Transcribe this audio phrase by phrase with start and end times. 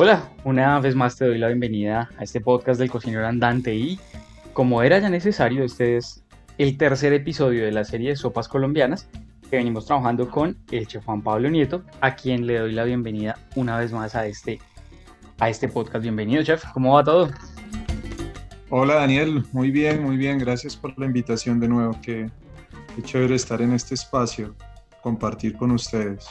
[0.00, 3.98] Hola, una vez más te doy la bienvenida a este podcast del cocinero andante y
[4.52, 6.22] como era ya necesario, este es
[6.56, 9.08] el tercer episodio de la serie de sopas colombianas
[9.50, 13.40] que venimos trabajando con el chef Juan Pablo Nieto, a quien le doy la bienvenida
[13.56, 14.60] una vez más a este,
[15.40, 16.04] a este podcast.
[16.04, 17.30] Bienvenido, chef, ¿cómo va todo?
[18.70, 22.30] Hola Daniel, muy bien, muy bien, gracias por la invitación de nuevo, qué,
[22.94, 24.54] qué chévere estar en este espacio,
[25.02, 26.28] compartir con ustedes.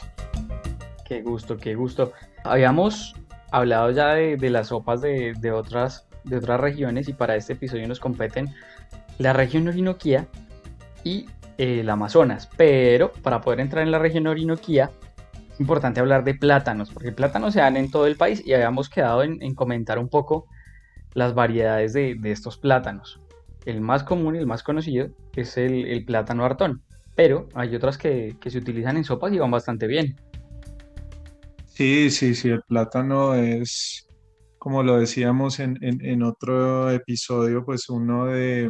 [1.04, 2.14] Qué gusto, qué gusto.
[2.44, 3.14] Habíamos
[3.50, 8.00] hablado ya de, las sopas de, otras, de otras regiones y para este episodio nos
[8.00, 8.54] competen
[9.18, 10.26] la región Orinoquía
[11.04, 11.26] y
[11.56, 12.48] eh, el Amazonas.
[12.56, 14.90] Pero para poder entrar en la región Orinoquía
[15.52, 18.88] es importante hablar de plátanos, porque plátanos se dan en todo el país y habíamos
[18.88, 20.46] quedado en, comentar un poco
[21.14, 23.20] las variedades de, estos plátanos.
[23.64, 26.82] El más común y el más conocido es el, plátano hartón,
[27.16, 30.16] pero hay otras que, que se utilizan en sopas y van bastante bien.
[31.78, 34.08] Sí, sí, sí, el plátano es,
[34.58, 38.68] como lo decíamos en, otro episodio, pues uno de,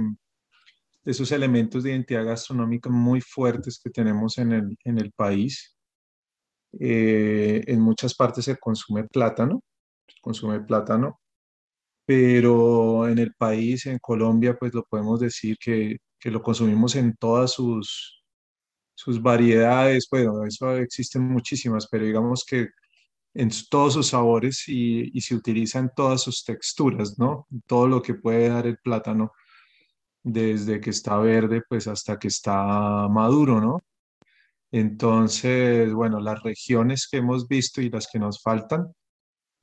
[1.06, 5.74] esos elementos de identidad gastronómica muy fuertes que tenemos en el, país.
[6.78, 9.62] Eh, en muchas partes se consume plátano,
[10.06, 11.18] se consume plátano,
[12.06, 17.52] pero en el país, en Colombia, pues lo podemos decir que, lo consumimos en todas
[17.52, 18.22] sus,
[18.94, 22.68] sus variedades, bueno, eso existen muchísimas, pero digamos que
[23.34, 27.46] en todos sus sabores y, se utiliza en todas sus texturas, ¿no?
[27.66, 29.32] Todo lo que puede dar el plátano,
[30.22, 33.80] desde que está verde, pues hasta que está maduro, ¿no?
[34.70, 38.92] Entonces, bueno, las regiones que hemos visto y las que nos faltan,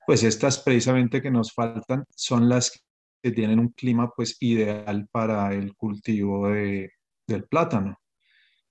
[0.07, 2.71] pues estas precisamente que nos faltan son las
[3.21, 6.91] que tienen un clima pues ideal para el cultivo de,
[7.27, 7.97] del plátano.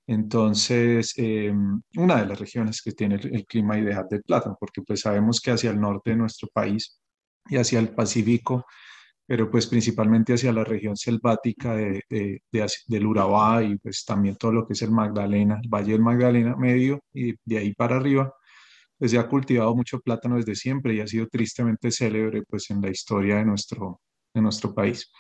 [0.06, 1.52] Entonces, eh,
[1.96, 5.50] una de las regiones que tiene el, clima ideal del plátano, porque pues sabemos que
[5.52, 7.00] hacia el norte de nuestro país
[7.48, 8.66] y hacia el Pacífico,
[9.26, 12.02] pero pues principalmente hacia la región selvática de,
[12.50, 16.56] del Urabá y pues también todo lo que es el Magdalena, el Valle del Magdalena
[16.56, 18.34] medio y de ahí para arriba,
[18.98, 22.82] pues se ha cultivado mucho plátano desde siempre y ha sido tristemente célebre pues en
[22.82, 24.00] la historia de nuestro,
[24.34, 25.10] de nuestro país.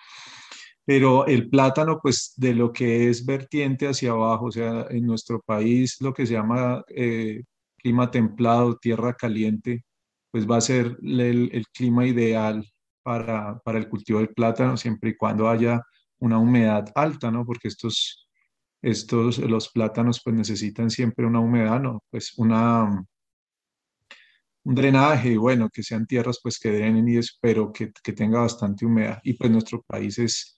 [0.86, 5.40] Pero el plátano, pues de lo que es vertiente hacia abajo, o sea, en nuestro
[5.40, 7.42] país lo que se llama eh,
[7.78, 9.84] clima templado, tierra caliente,
[10.30, 12.66] pues va a ser el, clima ideal
[13.02, 15.80] para, para, el cultivo del plátano, siempre y cuando haya
[16.18, 17.44] una humedad alta, ¿no?
[17.46, 18.28] Porque estos,
[18.82, 22.02] estos, los plátanos pues necesitan siempre una humedad, ¿no?
[22.10, 23.04] Pues una,
[24.64, 28.86] un drenaje, bueno, que sean tierras pues que drenen y espero que, que tenga bastante
[28.86, 29.20] humedad.
[29.22, 30.53] Y pues nuestro país es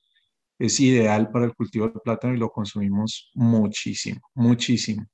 [0.59, 5.07] es ideal para el cultivo del plátano y lo consumimos muchísimo, muchísimo.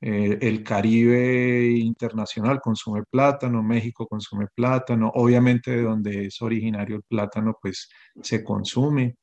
[0.00, 7.02] Eh, el Caribe internacional consume plátano, México consume plátano, obviamente de donde es originario el
[7.04, 7.88] plátano, pues
[8.22, 9.16] se consume.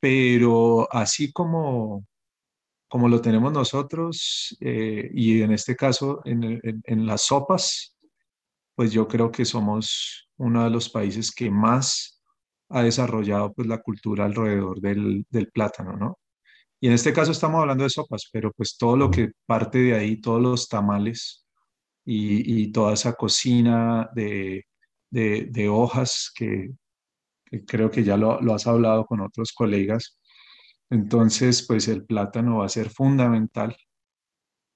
[0.00, 2.04] Pero así como,
[2.88, 7.96] como lo tenemos nosotros, eh, y en este caso en, en las sopas,
[8.74, 12.15] pues yo creo que somos uno de los países que más
[12.70, 16.18] ha desarrollado pues la cultura alrededor del, del, plátano, ¿no?
[16.80, 19.94] Y en este caso estamos hablando de sopas, pero pues todo lo que parte de
[19.94, 21.46] ahí, todos los tamales
[22.04, 24.66] y, y toda esa cocina de,
[25.10, 26.70] de, hojas que,
[27.66, 30.18] creo que ya lo, lo, has hablado con otros colegas,
[30.90, 33.76] entonces pues el plátano va a ser fundamental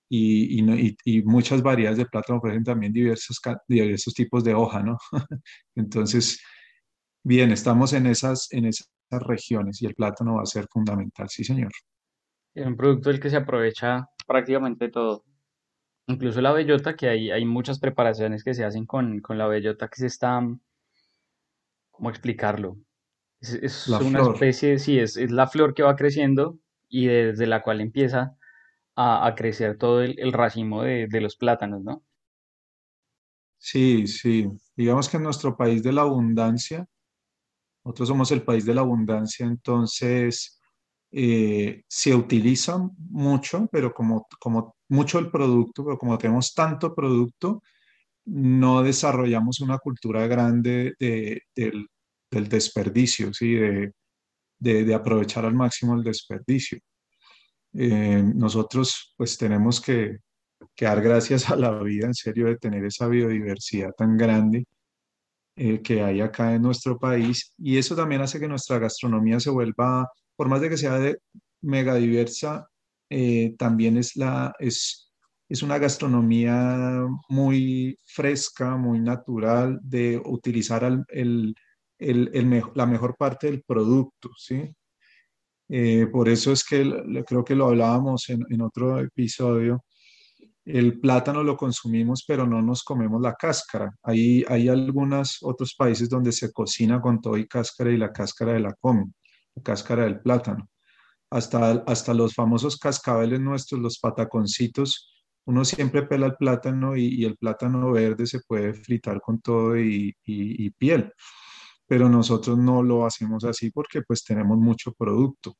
[0.09, 4.99] y, y, y, muchas variedades de plátano ofrecen también diversos, diversos tipos de hoja, ¿no?
[5.77, 6.41] Entonces,
[7.23, 11.45] Bien, estamos en esas, en esas regiones y el plátano va a ser fundamental, sí,
[11.45, 11.71] señor.
[12.55, 15.25] Es un producto del que se aprovecha prácticamente todo.
[16.07, 19.97] Incluso la bellota, que hay, hay muchas preparaciones que se hacen con, la bellota que
[19.97, 20.41] se está,
[21.91, 22.79] ¿cómo explicarlo?
[23.41, 26.59] Es, una especie, sí, es, es, la flor que va creciendo
[26.89, 28.37] y desde la cual empieza
[28.97, 32.03] a, crecer todo el, racimo de, de, los plátanos, ¿no?
[33.57, 34.51] Sí, sí.
[34.77, 36.87] Digamos que en nuestro país de la abundancia,
[37.91, 40.61] nosotros somos el país de la abundancia, entonces
[41.11, 42.79] eh, se utiliza
[43.11, 47.63] mucho, pero como, como mucho el producto, pero como tenemos tanto producto,
[48.27, 51.89] no desarrollamos una cultura grande del,
[52.49, 53.55] desperdicio, ¿sí?
[53.55, 53.93] de,
[54.61, 56.79] de, aprovechar al máximo el desperdicio.
[57.75, 60.19] Eh, nosotros pues tenemos que,
[60.77, 64.65] que, dar gracias a la vida, en serio, de tener esa biodiversidad tan grande
[65.63, 69.51] eh, que hay acá en nuestro país y eso también hace que nuestra gastronomía se
[69.51, 71.19] vuelva, por más de que sea de
[71.61, 72.67] mega diversa,
[73.11, 75.11] eh, también es, la, es
[75.51, 81.55] es una gastronomía muy fresca, muy natural, de utilizar el,
[82.75, 84.63] la mejor parte del producto, ¿sí?
[85.69, 89.85] Eh, por eso es que creo que lo hablábamos en, en, otro episodio.
[90.73, 93.95] El plátano lo consumimos, pero no nos comemos la cáscara.
[94.03, 98.53] Hay, hay algunos otros países donde se cocina con todo y cáscara y la cáscara
[98.53, 99.15] de la comen,
[99.55, 100.69] la cáscara del plátano.
[101.31, 105.13] Hasta, hasta los famosos cascabeles nuestros, los pataconcitos,
[105.47, 110.15] uno siempre pela el plátano y, el plátano verde se puede fritar con todo y,
[110.25, 111.13] y, y piel
[111.91, 115.57] pero nosotros no lo hacemos así porque pues tenemos mucho producto.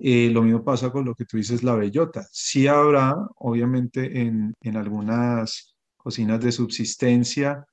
[0.00, 2.26] Eh, lo mismo pasa con lo que tú dices, la bellota.
[2.32, 7.64] Sí habrá, obviamente, en, en algunas cocinas de subsistencia,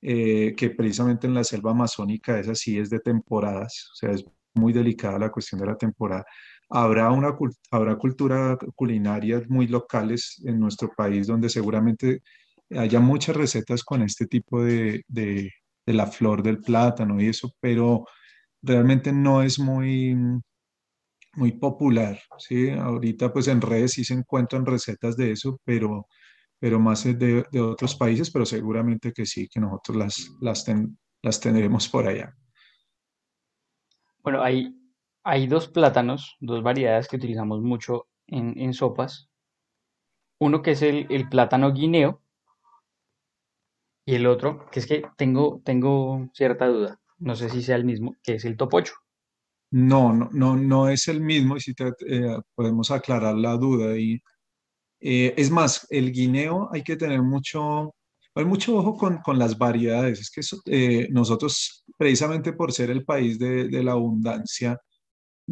[0.00, 4.24] eh, que precisamente en la selva amazónica esa sí es de temporadas, o sea, es
[4.54, 6.24] muy delicada la cuestión de la temporada.
[6.68, 7.36] Habrá, una,
[7.70, 12.22] habrá cultura culinaria muy locales en nuestro país donde seguramente
[12.70, 15.52] haya muchas recetas con este tipo de, de,
[15.86, 18.06] de la flor del plátano y eso, pero
[18.62, 20.16] realmente no es muy,
[21.34, 22.70] muy popular, ¿sí?
[22.70, 26.06] Ahorita pues en redes sí se encuentran recetas de eso, pero,
[26.58, 30.66] pero más de, de otros países, pero seguramente que sí, que nosotros las, las,
[31.22, 32.34] las tendremos por allá.
[34.22, 34.74] Bueno, hay,
[35.24, 39.28] hay dos plátanos, dos variedades que utilizamos mucho en, en sopas.
[40.38, 42.20] Uno que es el, el plátano guineo,
[44.04, 47.84] y el otro, que es que tengo, tengo cierta duda, no sé si sea el
[47.84, 48.94] mismo, que es el topocho.
[49.72, 51.72] No, no, no, no es el mismo y si
[52.06, 53.98] eh, podemos aclarar la duda.
[53.98, 54.22] Y,
[55.00, 57.94] eh, es más, el guineo hay que tener mucho,
[58.34, 60.20] hay mucho ojo con, con las variedades.
[60.20, 64.78] Es que eh, nosotros, precisamente por ser el país de, de la abundancia,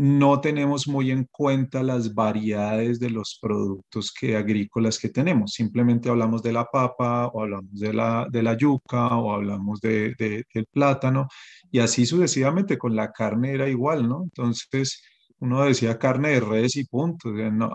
[0.01, 5.53] no tenemos muy en cuenta las variedades de los productos que, agrícolas que tenemos.
[5.53, 10.15] Simplemente hablamos de la papa o hablamos de la, de la yuca o hablamos de,
[10.19, 11.29] del plátano
[11.71, 14.23] y así sucesivamente con la carne era igual, ¿no?
[14.23, 15.03] Entonces
[15.39, 17.29] uno decía carne de res y punto.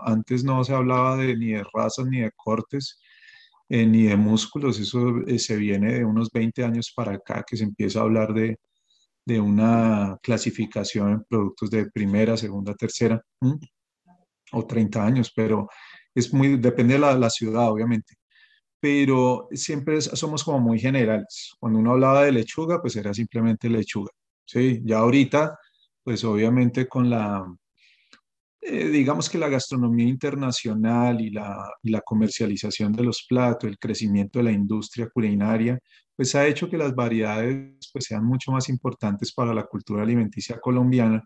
[0.04, 2.98] antes no se hablaba de, ni de razas ni de cortes.
[3.68, 7.56] Eh, ni de músculos, eso eh, se viene de unos 20 años para acá que
[7.56, 8.58] se empieza a hablar de,
[9.26, 13.20] de una clasificación en productos de primera, segunda, tercera,
[14.52, 15.68] o 30 años, pero
[16.14, 18.14] es muy, depende de la, ciudad, obviamente.
[18.80, 21.54] Pero siempre somos como muy generales.
[21.58, 24.12] Cuando uno hablaba de lechuga, pues era simplemente lechuga.
[24.44, 25.58] Sí, ya ahorita,
[26.04, 27.44] pues obviamente con la,
[28.60, 33.78] eh, digamos que la gastronomía internacional y la, y la comercialización de los platos, el
[33.78, 35.78] crecimiento de la industria culinaria,
[36.16, 40.58] pues ha hecho que las variedades pues, sean mucho más importantes para la cultura alimenticia
[40.58, 41.24] colombiana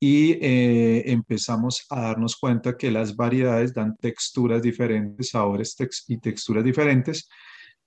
[0.00, 5.74] y eh, empezamos a darnos cuenta que las variedades dan texturas diferentes, sabores
[6.08, 7.28] y texturas diferentes,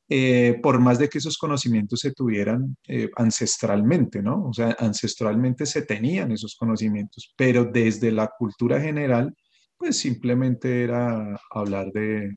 [0.09, 4.47] eh, por más de que esos conocimientos se tuvieran eh, ancestralmente, ¿no?
[4.47, 9.35] O sea, ancestralmente se tenían esos conocimientos, pero desde la cultura general,
[9.77, 12.35] pues simplemente era hablar de,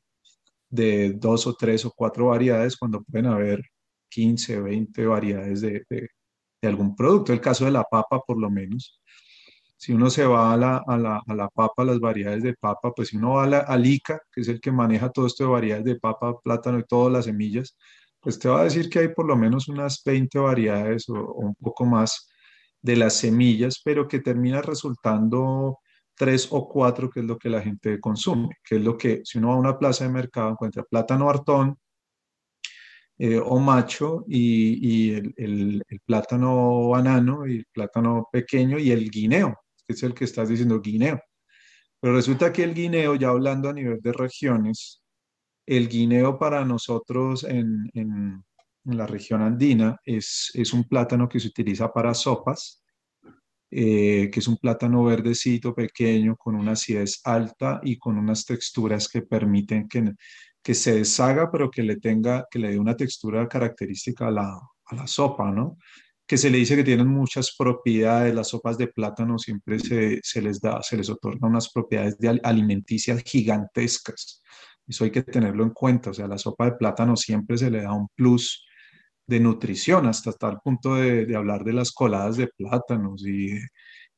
[0.73, 3.61] de dos o tres o cuatro variedades cuando pueden haber
[4.09, 6.09] 15, 20 variedades de, de,
[6.67, 7.33] algún producto.
[7.33, 8.99] El caso de la papa, por lo menos.
[9.77, 12.91] Si uno se va a la, a la, a la papa, las variedades de papa,
[12.95, 15.43] pues si uno va a la, al ICA, que es el que maneja todo esto
[15.43, 17.77] de variedades de papa, plátano y todas las semillas,
[18.19, 21.39] pues te va a decir que hay por lo menos unas 20 variedades o, o
[21.47, 22.29] un poco más
[22.81, 25.79] de las semillas, pero que termina resultando
[26.15, 29.37] tres o cuatro, que es lo que la gente consume, que es lo que si
[29.37, 31.77] uno va a una plaza de mercado encuentra plátano hartón,
[33.19, 39.55] eh, o macho y, el, plátano banano y el plátano pequeño y el guineo,
[39.87, 41.21] que es el que estás diciendo guineo.
[42.01, 45.03] Pero resulta que el guineo, ya hablando a nivel de regiones,
[45.65, 48.43] el guineo para nosotros en, en,
[48.85, 52.82] en la región andina es, es, un plátano que se utiliza para sopas,
[53.75, 59.07] eh, que es un plátano verdecito, pequeño, con una acidez alta y con unas texturas
[59.09, 60.13] que permiten que
[60.63, 64.59] que se deshaga, pero que le tenga, que le dé una textura característica a la,
[64.85, 65.77] a la sopa, ¿no?
[66.25, 70.41] Que se le dice que tienen muchas propiedades, las sopas de plátano siempre se, se
[70.41, 74.41] les da, se les otorga unas propiedades de alimenticias gigantescas.
[74.87, 77.81] Eso hay que tenerlo en cuenta, o sea, la sopa de plátano siempre se le
[77.81, 78.65] da un plus
[79.27, 83.59] de nutrición, hasta tal punto de, hablar de las coladas de plátanos y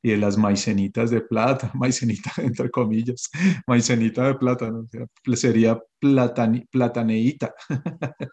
[0.04, 3.30] de las maicenitas de plata, maicenita entre comillas,
[3.68, 4.88] maicenita de plátano,
[5.34, 7.54] sería plataneíta.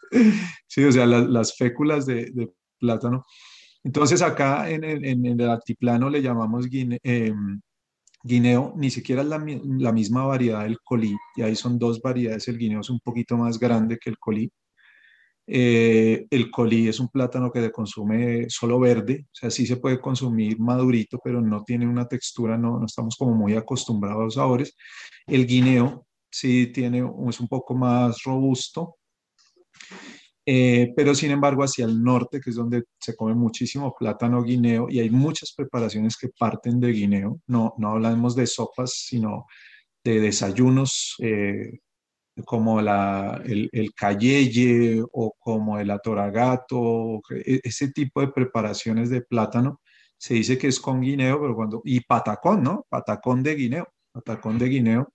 [0.67, 3.25] sí, o sea, las féculas de, plátano.
[3.85, 7.61] Entonces acá en el, altiplano le llamamos em,
[8.25, 9.45] Guineo ni siquiera es la,
[9.79, 13.37] la, misma variedad del colí, y ahí son dos variedades, el guineo es un poquito
[13.37, 14.51] más grande que el colí.
[15.47, 19.77] Eh, el colí es un plátano que se consume solo verde, o sea, sí se
[19.77, 24.25] puede consumir madurito, pero no tiene una textura, no, no estamos como muy acostumbrados a
[24.25, 24.77] los sabores.
[25.27, 28.97] El guineo sí tiene, es un poco más robusto,
[30.45, 34.89] eh, pero sin embargo hacia el norte, que es donde se come muchísimo plátano guineo,
[34.89, 39.47] y hay muchas preparaciones que parten de guineo, no, no hablamos de sopas, sino
[40.05, 41.79] de desayunos eh,
[42.45, 49.23] como la, el, el cayeye o como el atoragato, e, ese tipo de preparaciones de
[49.23, 49.81] plátano,
[50.19, 52.87] se dice que es con guineo, pero cuando, y patacón, ¿no?
[52.89, 55.13] Patacón de guineo, patacón de guineo,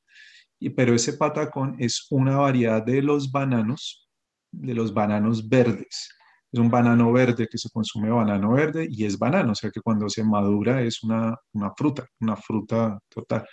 [0.59, 4.07] y, pero ese patacón es una variedad de los bananos
[4.51, 6.09] de los bananos verdes.
[6.51, 9.81] Es un banano verde que se consume banano verde y es banano, o sea que
[9.81, 11.35] cuando se madura es una,
[11.75, 13.45] fruta, una fruta total.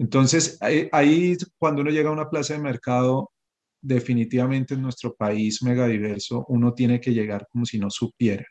[0.00, 3.30] Entonces, ahí, cuando uno llega a una plaza de mercado,
[3.80, 8.46] definitivamente en nuestro país megadiverso, uno tiene que llegar como si no supiera,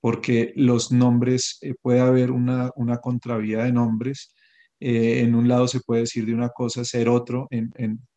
[0.00, 4.34] porque los nombres, eh, puede haber una, una contravía de nombres.
[4.80, 7.72] Eh, en un lado se puede decir de una cosa ser otro en,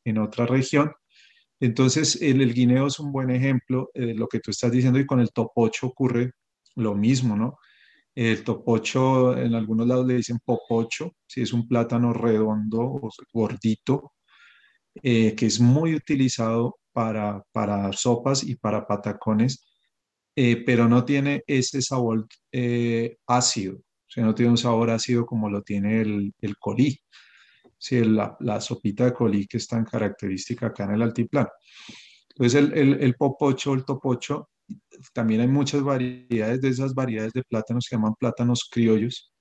[0.06, 0.92] en otra región,
[1.62, 5.20] entonces, el, guineo es un buen ejemplo de lo que tú estás diciendo y con
[5.20, 6.32] el topocho ocurre
[6.76, 7.58] lo mismo, ¿no?
[8.16, 14.14] El topocho, en algunos lados le dicen popocho, si es un plátano redondo o gordito,
[15.02, 19.66] eh, que es muy utilizado para, para sopas y para patacones,
[20.36, 25.26] eh, pero no tiene ese sabor eh, ácido, o sea, no tiene un sabor ácido
[25.26, 27.00] como lo tiene el, el colí
[27.90, 31.50] la, la, sopita de colí que es tan característica acá en el altiplano.
[32.30, 34.50] Entonces el, el, el popocho, el topocho,
[35.14, 39.34] también hay muchas variedades de esas variedades de plátanos que llaman plátanos criollos,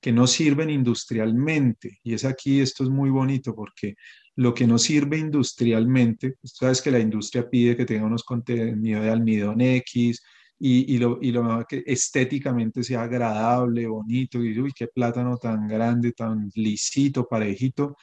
[0.00, 1.98] que no sirven industrialmente.
[2.02, 3.94] Y es aquí, esto es muy bonito porque
[4.36, 9.10] lo que no sirve industrialmente, sabes que la industria pide que tenga unos contenidos de
[9.10, 10.22] almidón X,
[10.64, 15.66] y, y, lo, y lo que estéticamente sea agradable, bonito, y uy, qué plátano tan
[15.66, 17.96] grande, tan lisito, parejito.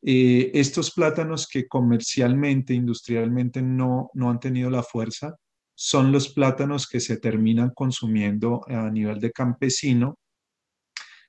[0.00, 5.36] Eh, estos plátanos que comercialmente, industrialmente no, no han tenido la fuerza,
[5.84, 10.16] son los plátanos que se terminan consumiendo a nivel de campesino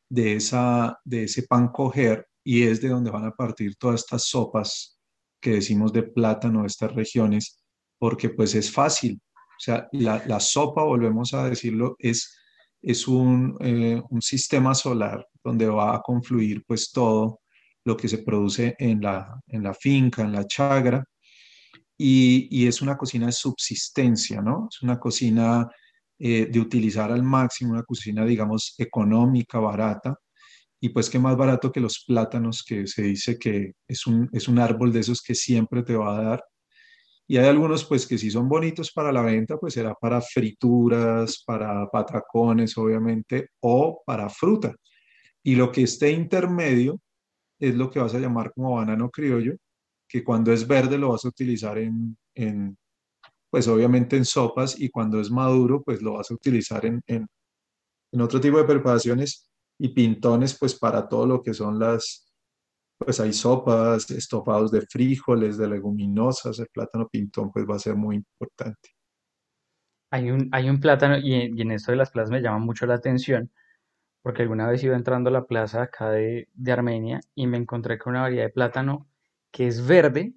[0.07, 4.25] de, esa, de ese pan coger y es de donde van a partir todas estas
[4.25, 4.99] sopas
[5.41, 7.63] que decimos de plátano de estas regiones,
[7.97, 12.37] porque pues es fácil, o sea, la, sopa, volvemos a decirlo, es,
[12.79, 17.39] es un, eh, un, sistema solar donde va a confluir pues todo
[17.85, 21.03] lo que se produce en la, en la finca, en la chagra,
[21.97, 24.67] y, es una cocina de subsistencia, ¿no?
[24.71, 25.69] Es una cocina
[26.19, 30.17] eh, de utilizar al máximo, una cocina, digamos, económica, barata,
[30.79, 34.47] y pues qué más barato que los plátanos, que se dice que es un, es
[34.47, 36.43] un árbol de esos que siempre te va a dar
[37.27, 41.43] y hay algunos pues que sí son bonitos para la venta, pues será para frituras,
[41.45, 44.75] para patacones, obviamente, o para fruta.
[45.43, 46.99] Y lo que esté intermedio
[47.59, 49.55] es lo que vas a llamar como banano criollo,
[50.13, 52.77] que cuando es verde lo vas a utilizar en, en
[53.49, 57.25] pues obviamente en sopas y cuando es maduro pues lo vas a utilizar en, en,
[58.11, 62.31] en otro tipo de preparaciones y pintones pues para todo lo que son las,
[62.95, 67.95] pues hay sopas, estofados de frijoles, de leguminosas, el plátano pintón pues va a ser
[67.95, 68.89] muy importante.
[70.11, 72.93] Hay un, hay un plátano, y, en esto de las plazas me llama mucho la
[72.93, 73.51] atención,
[74.21, 77.97] porque alguna vez iba entrando a la plaza acá de, de Armenia y me encontré
[77.97, 79.07] con una variedad de plátano
[79.53, 80.33] que es verde,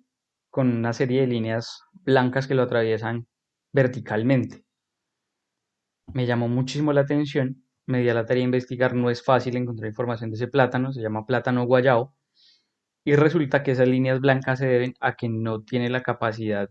[0.50, 3.26] con una serie de líneas blancas que lo atraviesan
[3.73, 4.64] verticalmente.
[6.12, 9.56] Me llamó muchísimo la atención, me di a la tarea de investigar, no es fácil
[9.56, 12.14] encontrar información de ese plátano, se llama plátano guayao,
[13.04, 16.68] y resulta que esas líneas blancas se deben a que no tiene la capacidad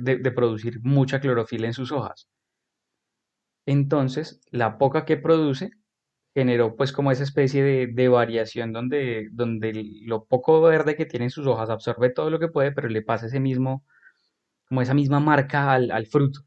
[0.00, 2.28] de, producir mucha clorofila en sus hojas.
[3.66, 5.70] Entonces, la poca que produce
[6.34, 9.72] generó pues como esa especie de, variación donde, donde
[10.04, 13.02] lo poco verde que tiene en sus hojas absorbe todo lo que puede, pero le
[13.02, 13.84] pasa ese mismo,
[14.68, 16.40] como esa misma marca al, al fruto.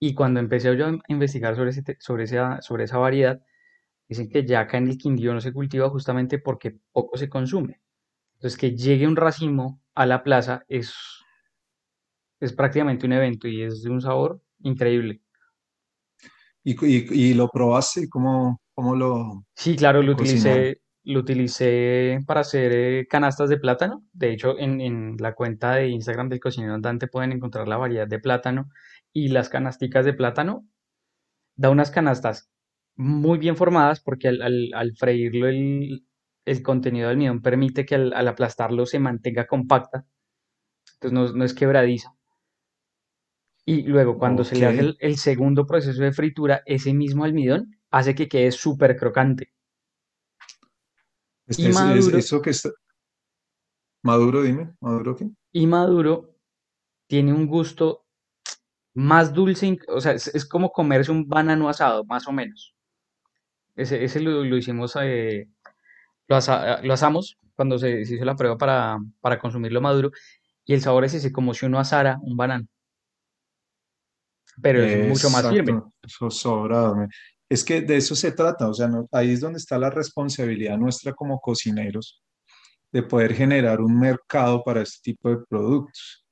[0.00, 3.40] Y cuando empecé yo a investigar sobre, sobre, esa, sobre esa variedad,
[4.12, 7.80] Dicen que ya acá en el Quindío no se cultiva justamente porque poco se consume.
[8.34, 10.94] Entonces, que llegue un racimo a la plaza es,
[12.40, 15.22] es prácticamente un evento y es de un sabor increíble.
[16.64, 18.08] ¿Y, lo probaste?
[18.08, 24.04] ¿Cómo, cómo lo Sí, claro, lo utilicé, lo utilicé para hacer eh, canastas de plátano.
[24.12, 28.06] De hecho, en, en, la cuenta de Instagram del cocinero andante pueden encontrar la variedad
[28.08, 28.68] de plátano
[29.12, 30.66] y las canasticas de plátano.
[31.56, 32.50] Da unas canastas
[32.96, 36.06] muy bien formadas porque al, al- al freírlo el,
[36.44, 40.06] el contenido de almidón permite que al, al aplastarlo se mantenga compacta,
[40.94, 42.14] entonces no, no es quebradiza.
[43.66, 47.76] Y luego cuando se le hace el, el segundo proceso de fritura, ese mismo almidón
[47.90, 49.50] hace que quede súper crocante.
[51.46, 52.70] Es, Y es- es- maduro, eso que está
[54.04, 55.28] maduro, dime, ¿maduro qué?
[55.52, 56.34] y maduro
[57.08, 58.06] tiene un gusto
[58.94, 62.74] más dulce, o sea, es, es como comerse un banano asado, más o menos.
[63.74, 65.48] Ese, ese lo, lo hicimos, eh,
[66.28, 70.12] lo, asa- lo asamos cuando se, se hizo la prueba para, para consumirlo maduro,
[70.66, 72.66] y el sabor es ese, como si uno asara un banano,
[74.60, 75.80] pero es mucho más firme.
[76.30, 77.06] Sobrado.
[77.48, 81.12] Es que de eso se trata, o sea, ahí es donde está la responsabilidad nuestra
[81.12, 82.22] como cocineros
[82.90, 86.24] de poder generar un mercado para este tipo de productos.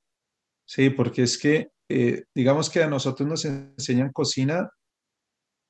[0.66, 4.68] Sí, porque es que, eh, digamos que a nosotros nos enseñan cocina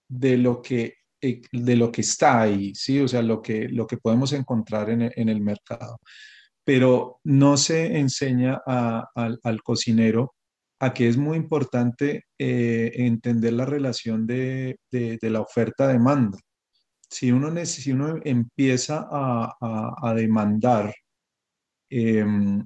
[0.08, 3.00] de lo que, eh, de lo que está ahí, ¿sí?
[3.00, 5.98] O sea, lo que, lo que podemos encontrar en en el mercado.
[6.64, 9.08] Pero no se enseña a-
[9.42, 10.34] al cocinero
[10.80, 16.38] a que es muy importante eh, entender la relación de, de- la oferta-demanda.
[17.10, 20.94] Si uno, si uno empieza a, a- demandar,
[21.90, 22.64] em,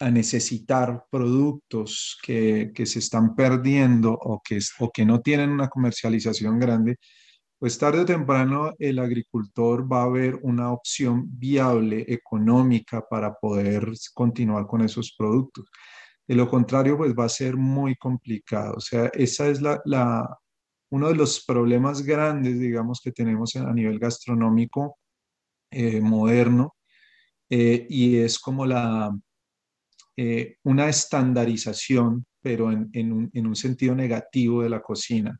[0.00, 5.68] a necesitar productos que, que se están perdiendo o que, o que no tienen una
[5.68, 6.96] comercialización grande,
[7.58, 13.90] pues tarde o temprano el agricultor va a ver una opción viable, económica, para poder
[14.14, 15.66] continuar con esos productos.
[16.28, 18.74] De lo contrario, pues va a ser muy complicado.
[18.76, 20.38] O sea, esa es la, la-
[20.90, 24.98] uno de los problemas grandes, digamos, que tenemos en- a nivel gastronómico
[25.70, 26.76] eh, moderno,
[27.50, 29.10] eh, y es como la,
[30.16, 35.38] eh, una estandarización, pero en, en un, en un sentido negativo de la cocina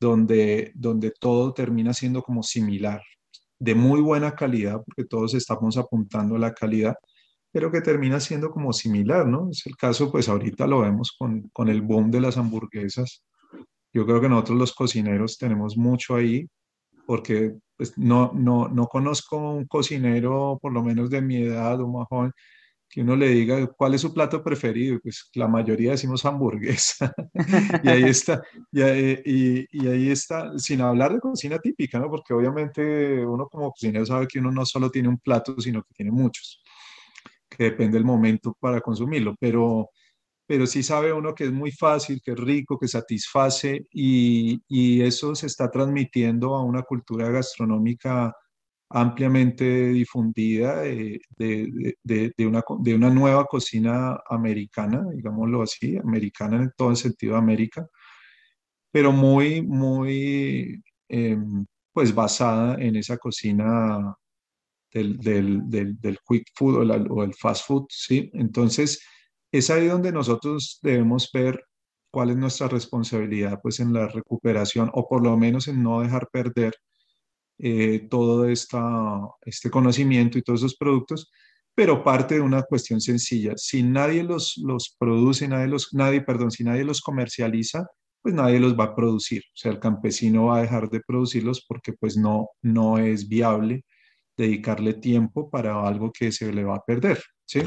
[0.00, 3.02] donde, donde todo termina siendo como similar,
[3.58, 6.94] de muy buena calidad, porque todos estamos apuntando a la calidad,
[7.56, 9.48] pero que termina siendo como similar, ¿no?
[9.50, 13.24] Es el caso, pues ahorita lo vemos con, con el boom de las hamburguesas.
[13.94, 16.46] Yo creo que nosotros los cocineros tenemos mucho ahí,
[17.06, 21.88] porque pues, no, no, no conozco un cocinero, por lo menos de mi edad o
[21.88, 22.32] más joven,
[22.90, 27.14] que uno le diga cuál es su plato preferido, pues la mayoría decimos hamburguesa.
[27.82, 32.10] Y ahí está, y y- y ahí está, sin hablar de cocina típica, ¿no?
[32.10, 35.94] Porque obviamente uno como cocinero sabe que uno no solo tiene un plato, sino que
[35.94, 36.62] tiene muchos,
[37.56, 39.90] que depende del momento para consumirlo, pero,
[40.46, 45.02] pero sí sabe uno que es muy fácil, que es rico, que satisface y, y
[45.02, 48.34] eso se está transmitiendo a una cultura gastronómica
[48.90, 56.58] ampliamente difundida de, de- de- de- una, de una nueva cocina americana, digámoslo así, americana
[56.62, 57.86] en todo el sentido de América,
[58.92, 64.14] pero muy, muy, em, pues basada en esa cocina
[64.92, 68.30] del, del, del, del quick food o, el fast food, ¿sí?
[68.34, 69.00] Entonces,
[69.52, 71.64] es ahí donde nosotros debemos ver
[72.10, 76.28] cuál es nuestra responsabilidad, pues, en la recuperación o por lo menos en no dejar
[76.32, 76.74] perder
[77.58, 81.30] eh, todo esta, este conocimiento y todos esos productos,
[81.74, 83.52] pero parte de una cuestión sencilla.
[83.56, 87.86] Si nadie los, los produce, nadie los, nadie, perdón, si nadie los comercializa,
[88.22, 89.42] pues nadie los va a producir.
[89.48, 93.84] O sea, el campesino va a dejar de producirlos porque pues no, no es viable
[94.36, 97.62] dedicarle tiempo para algo que se le va a perder, ¿sí?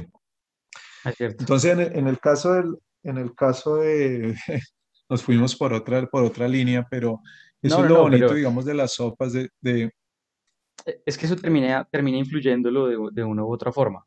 [1.17, 4.35] Entonces, en el, en el caso del, en el caso de,
[5.09, 7.21] nos fuimos por otra, por otra línea, pero
[7.61, 9.91] eso No, es lo no, bonito, pero digamos, de las sopas, de, de
[10.85, 14.05] eh, es que eso termina, termina influyéndolo de, de una u otra forma.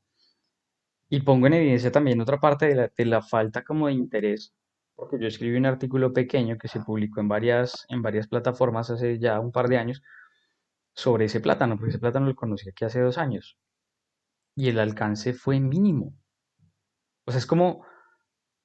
[1.08, 4.54] Y pongo en evidencia también otra parte de la, de la falta como de interés,
[4.94, 9.18] porque yo escribí un artículo pequeño que se publicó en varias, en varias plataformas hace
[9.18, 10.02] ya un par de años
[10.94, 13.58] sobre ese plátano, porque ese plátano lo conocí aquí hace dos años
[14.54, 16.14] y el alcance fue mínimo.
[17.26, 17.84] O sea, es como,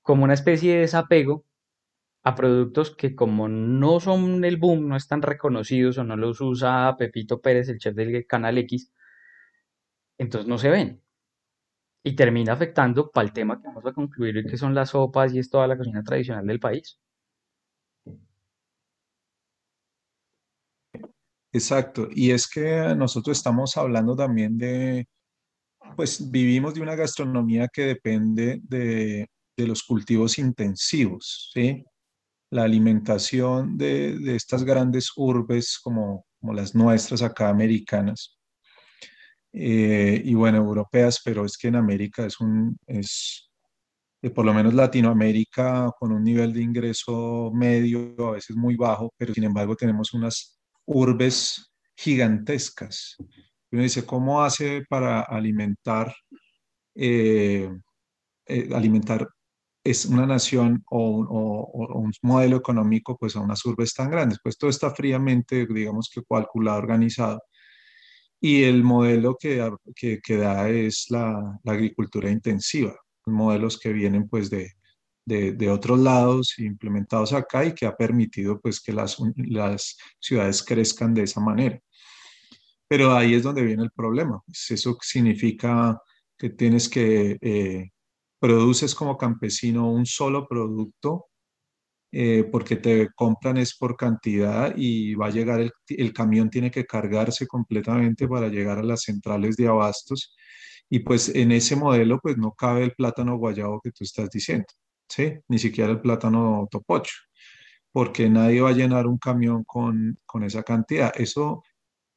[0.01, 1.45] como una especie de desapego
[2.23, 6.95] a productos que como no son el boom, no están reconocidos o no los usa
[6.97, 8.91] Pepito Pérez, el chef del Canal X,
[10.17, 11.01] entonces no se ven.
[12.03, 15.31] Y termina afectando para el tema que vamos a concluir hoy, que son las sopas
[15.33, 16.99] y es toda la cocina tradicional del país.
[21.57, 25.07] Exacto, y es que nosotros estamos hablando también de,
[25.95, 31.83] pues vivimos de una gastronomía que depende de, de los cultivos intensivos, ¿sí?
[32.51, 38.37] La alimentación de, de estas grandes urbes como, como las nuestras acá americanas
[39.53, 43.49] eh, y bueno, europeas, pero es que en América es un, es,
[44.21, 49.11] eh, por lo menos Latinoamérica con un nivel de ingreso medio, a veces muy bajo,
[49.17, 50.56] pero sin embargo tenemos unas
[50.87, 53.15] urbes gigantescas.
[53.71, 56.13] Uno dice, ¿cómo hace para alimentar,
[56.95, 57.69] eh,
[58.45, 59.27] eh, alimentar
[59.83, 64.39] es una nación o, un modelo económico pues a unas urbes tan grandes?
[64.41, 67.41] Pues todo está fríamente, digamos que calculado, organizado.
[68.39, 72.95] Y el modelo que, que, da es la, la, agricultura intensiva,
[73.25, 74.71] modelos que vienen pues de,
[75.27, 81.13] de, otros lados implementados acá y que ha permitido pues que las, las ciudades crezcan
[81.13, 81.79] de esa manera.
[82.87, 84.41] Pero ahí es donde viene el problema.
[84.45, 86.01] Pues eso significa
[86.37, 87.89] que tienes que, eh,
[88.39, 91.27] produces como campesino un solo producto
[92.11, 96.71] eh, porque te compran es por cantidad y va a llegar, el, el, camión tiene
[96.71, 100.35] que cargarse completamente para llegar a las centrales de abastos
[100.89, 104.67] y pues en ese modelo pues no cabe el plátano guayabo que tú estás diciendo,
[105.07, 105.33] ¿sí?
[105.47, 107.15] Ni siquiera el plátano topocho,
[107.91, 111.11] porque nadie va a llenar un camión con, con esa cantidad.
[111.15, 111.63] Eso,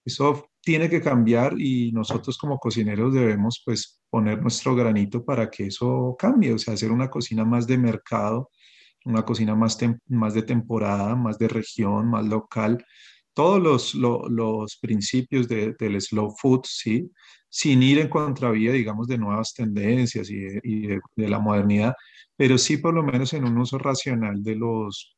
[0.05, 5.67] eso tiene que cambiar y nosotros como cocineros debemos pues poner nuestro granito para que
[5.67, 8.51] eso cambie, o sea, hacer una cocina más de mercado,
[9.05, 12.85] una cocina más, más de temporada, más de región, más local,
[13.33, 17.11] todos los, los principios de, del slow food, ¿sí?
[17.51, 21.95] Sin ir en contravía, digamos, de nuevas tendencias y, de, la modernidad,
[22.37, 25.17] pero sí por lo menos en un uso racional de los,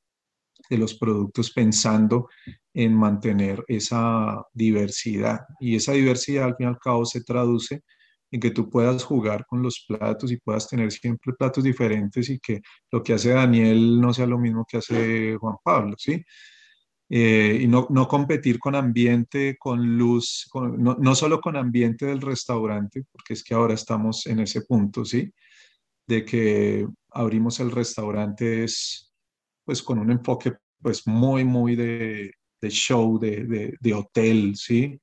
[0.68, 2.28] de los productos pensando
[2.72, 5.40] en mantener esa diversidad.
[5.60, 7.82] Y esa diversidad al fin y al cabo se traduce
[8.30, 12.38] en que tú puedas jugar con los platos y puedas tener siempre platos diferentes y
[12.38, 16.24] que lo que hace Daniel no sea lo mismo que hace Juan Pablo, ¿sí?
[17.14, 22.22] Eh, y no, no, competir con ambiente, con luz, no, no, solo con ambiente del
[22.22, 25.30] restaurante, porque es que ahora estamos en ese punto, ¿sí?
[26.06, 29.12] De que abrimos el restaurante es
[29.62, 34.98] pues con un enfoque pues muy, muy de, de show, de, de, de, hotel, ¿sí?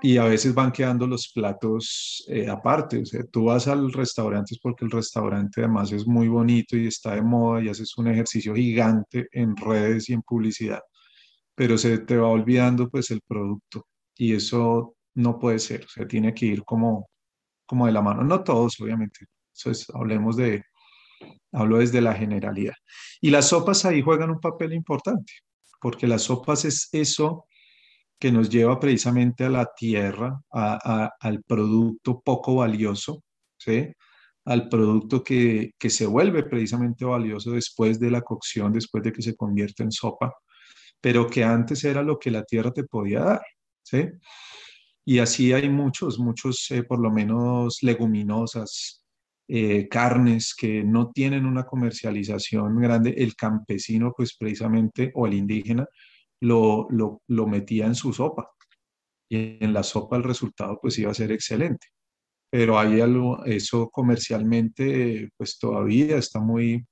[0.00, 4.54] Y a veces van quedando los platos eh, aparte, o sea, tú vas al restaurante
[4.54, 8.06] es porque el restaurante además es muy bonito y está de moda y haces un
[8.08, 10.80] ejercicio gigante en redes y en publicidad,
[11.54, 16.06] pero se te va olvidando pues el producto y eso no puede ser, o sea,
[16.06, 17.10] tiene que ir como,
[17.66, 20.62] como de la mano, no todos obviamente, entonces hablemos de,
[21.52, 22.74] Hablo desde la generalidad.
[23.20, 25.32] Y las sopas ahí juegan un papel importante,
[25.80, 27.46] porque las sopas es eso
[28.18, 33.22] que nos lleva precisamente a la tierra, a, al producto poco valioso,
[33.56, 33.88] ¿sí?
[34.44, 39.22] al producto que, que, se vuelve precisamente valioso después de la cocción, después de que
[39.22, 40.32] se convierte en sopa,
[41.00, 43.42] pero que antes era lo que la tierra te podía dar.
[43.82, 44.08] ¿sí?
[45.04, 49.04] Y así hay muchos, muchos, eh, por lo menos leguminosas,
[49.48, 55.86] eh, carnes que no tienen una comercialización grande, el campesino, pues precisamente, o el indígena,
[56.40, 58.50] lo, lo, metía en su sopa.
[59.30, 61.88] Y en la sopa el resultado pues iba a ser excelente.
[62.50, 66.86] Pero hay algo, eso comercialmente pues todavía está muy,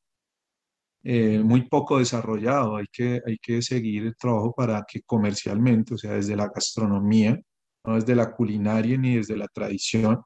[1.05, 2.77] eh, muy poco desarrollado.
[2.77, 7.41] Hay que, hay que seguir el trabajo para que comercialmente, o sea, desde la gastronomía,
[7.85, 10.23] no desde la culinaria ni desde la tradición,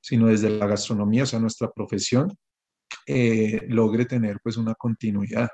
[0.00, 2.36] sino desde la gastronomía, o sea, nuestra profesión,
[3.06, 5.48] eh, logre tener pues una continuidad.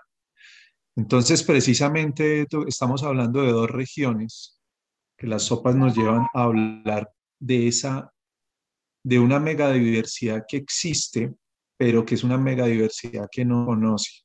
[0.96, 4.60] Entonces, precisamente estamos hablando de dos regiones
[5.16, 8.12] que las sopas nos llevan a hablar de esa,
[9.04, 11.34] de una megadiversidad que existe,
[11.78, 14.22] pero que es una megadiversidad que no conoce.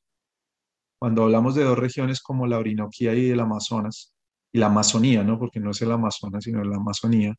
[1.00, 4.14] Cuando hablamos de dos regiones como la Orinoquía y el Amazonas,
[4.52, 5.38] y la Amazonía, ¿no?
[5.38, 7.34] Porque no es el Amazonas, sino la Amazonía,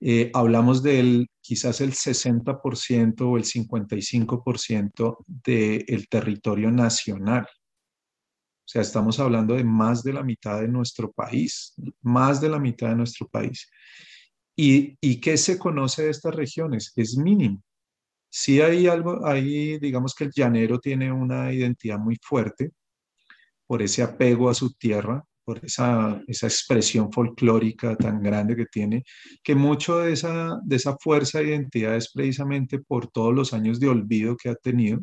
[0.00, 7.46] eh, hablamos del quizás el 60% o el 55% del territorio nacional.
[8.64, 12.58] O sea, estamos hablando de más de la mitad de nuestro país, más de la
[12.58, 13.70] mitad de nuestro país.
[14.56, 16.92] ¿Y, y qué se conoce de estas regiones?
[16.96, 17.62] Es mínimo.
[18.30, 22.72] Sí hay algo, ahí digamos que el llanero tiene una identidad muy fuerte
[23.66, 29.04] por ese apego a su tierra, por esa, esa expresión folclórica tan grande que tiene,
[29.42, 33.78] que mucho de esa, de esa fuerza de identidad es precisamente por todos los años
[33.78, 35.00] de olvido que ha tenido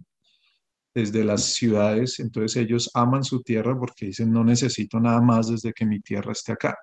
[0.93, 5.73] desde las ciudades, entonces ellos aman su tierra porque dicen no necesito nada más desde
[5.73, 6.77] que mi tierra esté acá.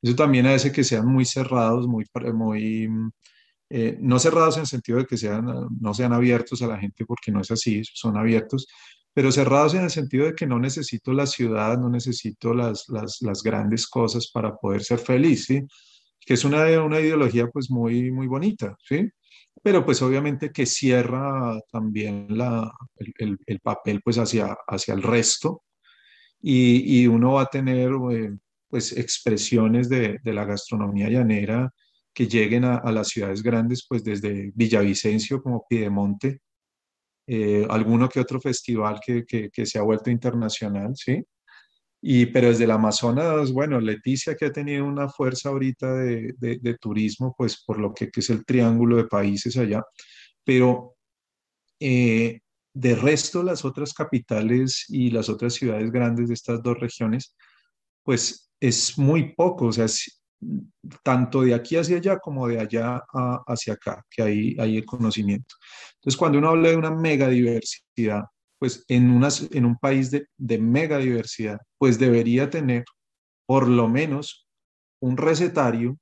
[0.00, 2.88] Eso también hace que sean muy cerrados, muy, muy
[3.70, 5.46] eh, no cerrados en el sentido de que sean,
[5.80, 8.66] no sean abiertos a la gente porque no es así, son abiertos,
[9.12, 13.20] pero cerrados en el sentido de que no necesito la ciudad, no necesito las, las,
[13.20, 15.62] las grandes cosas para poder ser feliz, ¿sí?
[16.20, 19.10] Que es una, una ideología pues muy, muy bonita, ¿sí?
[19.62, 25.02] Pero pues obviamente que cierra también la, el, el, el papel pues hacia, hacia el
[25.02, 25.62] resto
[26.40, 28.36] y, uno va a tener eh,
[28.68, 31.72] pues expresiones de, la gastronomía llanera
[32.12, 36.40] que lleguen a, las ciudades grandes, pues desde Villavicencio como Piedemonte,
[37.26, 41.22] eh, alguno que otro festival que, que, se ha vuelto internacional, ¿sí?
[42.00, 46.78] Y, pero desde el Amazonas, bueno, Leticia que ha tenido una fuerza ahorita de, de,
[46.78, 49.82] turismo, pues por lo que, que, es el triángulo de países allá,
[50.44, 50.94] pero
[51.80, 52.40] eh,
[52.72, 57.34] de resto las otras capitales y las otras ciudades grandes de estas dos regiones,
[58.04, 59.86] pues es muy poco, o sea,
[61.02, 63.02] tanto de aquí hacia allá como de allá
[63.46, 65.56] hacia acá, que hay, hay el conocimiento.
[65.94, 68.22] Entonces, cuando uno habla de una mega diversidad,
[68.58, 72.84] pues en, unas, en un país de, de mega diversidad, pues debería tener
[73.46, 74.46] por lo menos
[75.00, 75.98] un recetario,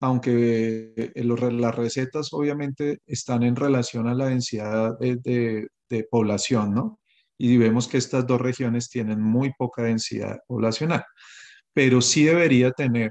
[0.00, 6.98] aunque eh, las recetas obviamente están en relación a la densidad de, de, población, ¿no?
[7.38, 11.04] Y vemos que estas dos regiones tienen muy poca densidad poblacional,
[11.72, 13.10] pero sí debería tener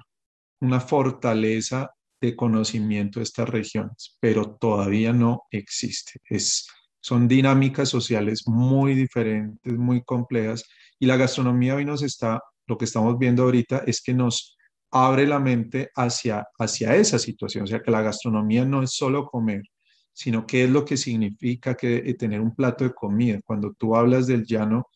[0.59, 6.19] una fortaleza de conocimiento de estas regiones, pero todavía no existe.
[6.29, 6.67] Es,
[7.03, 10.63] son dinámicas sociales muy diferentes, muy complejas,
[10.97, 14.57] y la gastronomía hoy nos está, lo que estamos viendo ahorita es que nos
[14.89, 19.25] abre la mente hacia, hacia esa situación, o sea, que la gastronomía no es solo
[19.25, 19.63] comer,
[20.13, 23.41] sino qué es lo que significa que, eh, tener un plato de comida.
[23.43, 24.87] Cuando tú hablas del llano,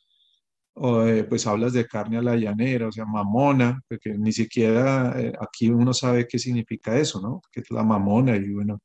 [0.74, 5.70] pues hablas de carne a la llanera, o sea, mamona, porque ni siquiera eh, aquí
[5.70, 7.42] uno sabe qué significa eso, ¿no?
[7.52, 8.38] ¿Qué es la mamona?
[8.38, 8.80] Y bueno,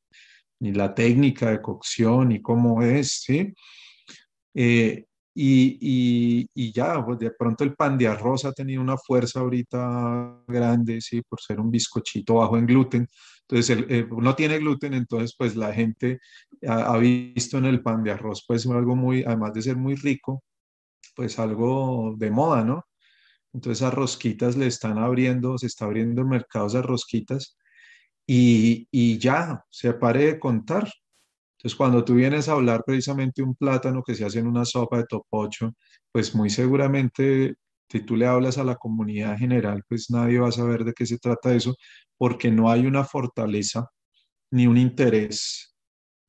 [0.62, 3.52] ni la técnica de cocción, ni cómo es, ¿sí?
[4.54, 9.40] Eh, y, y, ya, pues de pronto el pan de arroz ha tenido una fuerza
[9.40, 11.20] ahorita grande, ¿sí?
[11.22, 13.08] Por ser un bizcochito bajo en gluten.
[13.48, 16.20] Entonces, el, no tiene gluten, entonces pues la gente
[16.68, 20.44] ha, visto en el pan de arroz pues algo muy, además de ser muy rico,
[21.16, 22.84] pues algo de moda, ¿no?
[23.52, 27.56] Entonces a rosquitas le están abriendo, se está abriendo mercados de rosquitas
[28.26, 30.90] y, ya, se pare de contar.
[31.58, 34.98] Entonces cuando tú vienes a hablar precisamente un plátano que se hace en una sopa
[34.98, 35.74] de topocho,
[36.10, 37.56] pues muy seguramente
[37.88, 41.04] si tú le hablas a la comunidad general, pues nadie va a saber de qué
[41.06, 41.76] se trata eso,
[42.16, 43.90] porque no hay una fortaleza
[44.50, 45.74] ni un interés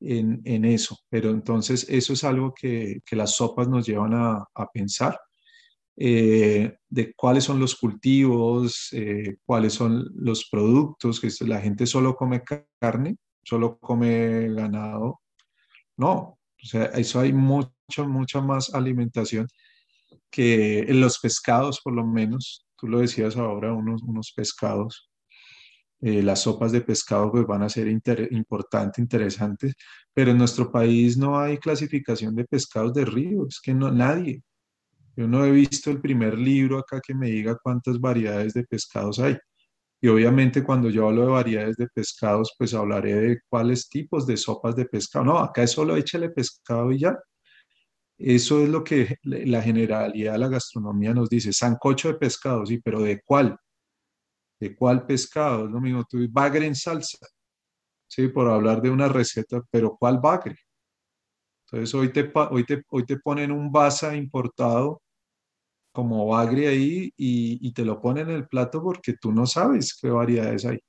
[0.00, 5.18] en, eso, pero entonces eso es algo que, las sopas nos llevan a, pensar.
[5.96, 12.16] Eh, de cuáles son los cultivos, eh, cuáles son los productos, que la gente solo
[12.16, 12.42] come
[12.80, 15.20] carne, solo come ganado.
[15.96, 19.46] No, o sea, eso hay mucha, mucha más alimentación
[20.30, 22.66] que en los pescados, por lo menos.
[22.76, 25.10] Tú lo decías ahora, unos, unos pescados
[26.06, 29.74] eh, las sopas de pescado pues van a ser importantes, interesantes,
[30.12, 34.42] pero en nuestro país no hay clasificación de pescados de río, es que no, nadie.
[35.16, 39.20] Yo no he visto el primer libro acá que me diga cuántas variedades de pescados
[39.20, 39.36] hay.
[40.00, 44.36] Y obviamente cuando yo hablo de variedades de pescados, pues hablaré de cuáles tipos de
[44.36, 45.24] sopas de pescado.
[45.24, 47.16] No, acá es solo échale pescado y ya.
[48.18, 51.52] Eso es lo que la generalidad de la gastronomía nos dice.
[51.52, 53.56] Sancocho de pescado, sí, pero ¿de cuál?
[54.60, 55.66] ¿De cuál pescado?
[55.66, 57.18] Es lo mismo, tú bagre en salsa,
[58.08, 58.28] ¿sí?
[58.28, 60.56] Por hablar de una receta, pero ¿cuál bagre?
[61.66, 65.02] Entonces hoy te, hoy te, hoy te ponen un basa importado
[65.94, 70.10] como bagre ahí y, te lo ponen en el plato porque tú no sabes qué
[70.10, 70.80] variedades hay.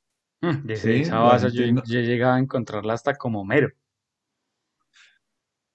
[0.42, 3.70] Mm, esa basa yo, yo, llegaba a encontrarla hasta como mero.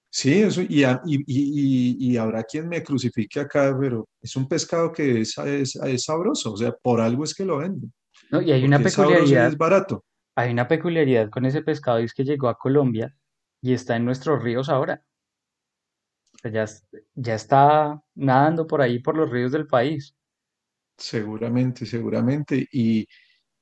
[0.09, 5.21] Sí, eso, y, y, y, habrá quien me crucifique acá, pero es un pescado que
[5.21, 7.93] es, es, sabroso, o sea, por algo es que lo venden.
[8.31, 9.47] No, y hay una peculiaridad.
[9.47, 10.03] Es barato.
[10.35, 13.15] Hay una peculiaridad con ese pescado y es que llegó a Colombia
[13.61, 15.01] y está en nuestros ríos ahora.
[16.41, 16.65] Sea, ya,
[17.15, 20.15] ya está nadando por ahí por los ríos del país.
[20.97, 22.67] Seguramente, seguramente.
[22.71, 23.07] Y,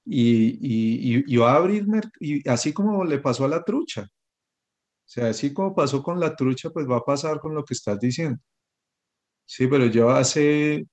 [0.06, 1.86] y, va a abrir,
[2.20, 4.04] y así como le pasó a la trucha.
[4.04, 7.74] O sea, así como pasó con la trucha, pues va a pasar con lo que
[7.74, 8.40] estás diciendo.
[9.46, 10.86] Sí, pero yo hace,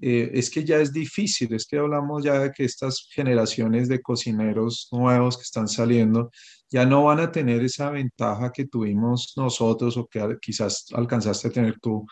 [0.00, 4.02] eh, es que ya es difícil, es que hablamos ya de que estas generaciones de
[4.02, 6.30] cocineros nuevos que están saliendo
[6.70, 11.52] ya no van a tener esa ventaja que tuvimos nosotros o que quizás alcanzaste a
[11.52, 12.04] tener tú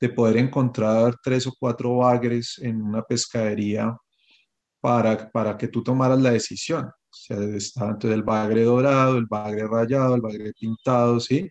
[0.00, 3.96] de poder encontrar tres o cuatro bagres en una pescadería
[4.80, 6.86] para, para que tú tomaras la decisión.
[6.86, 11.48] O sea, está entonces el bagre dorado, el bagre rayado, el bagre pintado, ¿sí?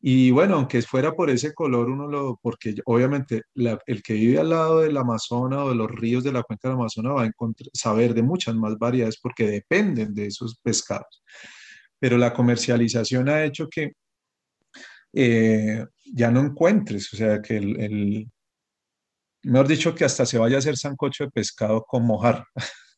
[0.00, 4.50] Y bueno, aunque fuera por ese color, uno lo, porque obviamente el que vive al
[4.50, 7.70] lado del Amazonas o de los ríos de la cuenca del Amazonas va a encontrar,
[7.72, 11.22] saber de muchas más variedades porque dependen de esos pescados.
[11.98, 13.94] Pero la comercialización ha hecho que
[15.12, 18.30] eh, ya no encuentres, o sea, que el,
[19.42, 22.46] mejor dicho, que hasta se vaya a hacer sancocho de pescado con mojarra.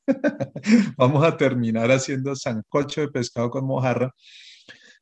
[0.97, 4.13] Vamos a terminar haciendo sancocho de pescado con mojarra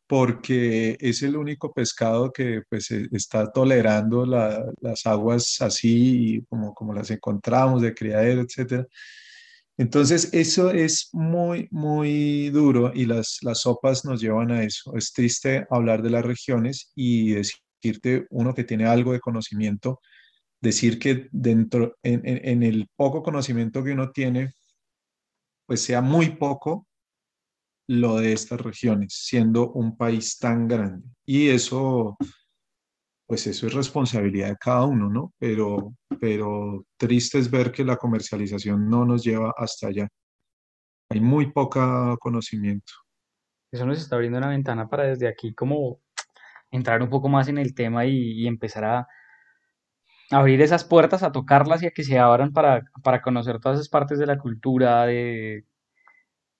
[0.06, 6.92] porque es el único pescado que pues, e, está tolerando las aguas así como, como
[6.92, 8.86] las encontramos de criadero, etc.
[9.78, 14.94] Entonces, eso es muy, muy duro y las, las sopas nos llevan a eso.
[14.96, 20.00] Es triste hablar de las regiones y decirte uno que tiene algo de conocimiento,
[20.60, 24.52] decir que dentro, en, en el poco conocimiento que uno tiene,
[25.66, 26.85] pues sea muy poco
[27.88, 31.08] lo de estas regiones, siendo un país tan grande.
[31.24, 32.16] Y eso,
[33.26, 35.32] pues eso es responsabilidad de cada uno, ¿no?
[35.38, 40.08] Pero, pero triste es ver que la comercialización no nos lleva hasta allá.
[41.10, 42.92] Hay muy poco conocimiento.
[43.70, 46.00] Eso nos está abriendo una ventana para desde aquí como
[46.70, 49.08] entrar un poco más en el tema y, empezar a
[50.30, 53.88] abrir esas puertas, a tocarlas y a que se abran para, para conocer todas esas
[53.88, 55.64] partes de la cultura, de,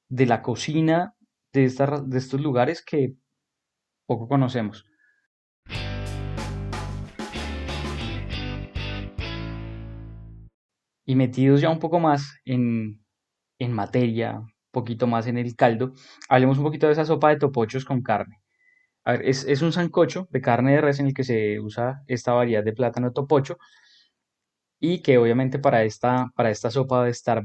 [0.09, 1.16] de la cocina
[1.61, 3.15] de, estos lugares que
[4.07, 4.85] poco conocemos.
[11.05, 13.05] Y metidos ya un poco más en,
[13.59, 15.93] en materia, un poquito más en el caldo,
[16.29, 18.43] hablemos un poquito de esa sopa de topochos con carne.
[19.05, 22.03] A ver, es, es, un sancocho de carne de res en el que se usa
[22.09, 23.57] esta variedad de plátano topocho
[24.81, 27.45] y que obviamente para esta, para esta sopa debe estar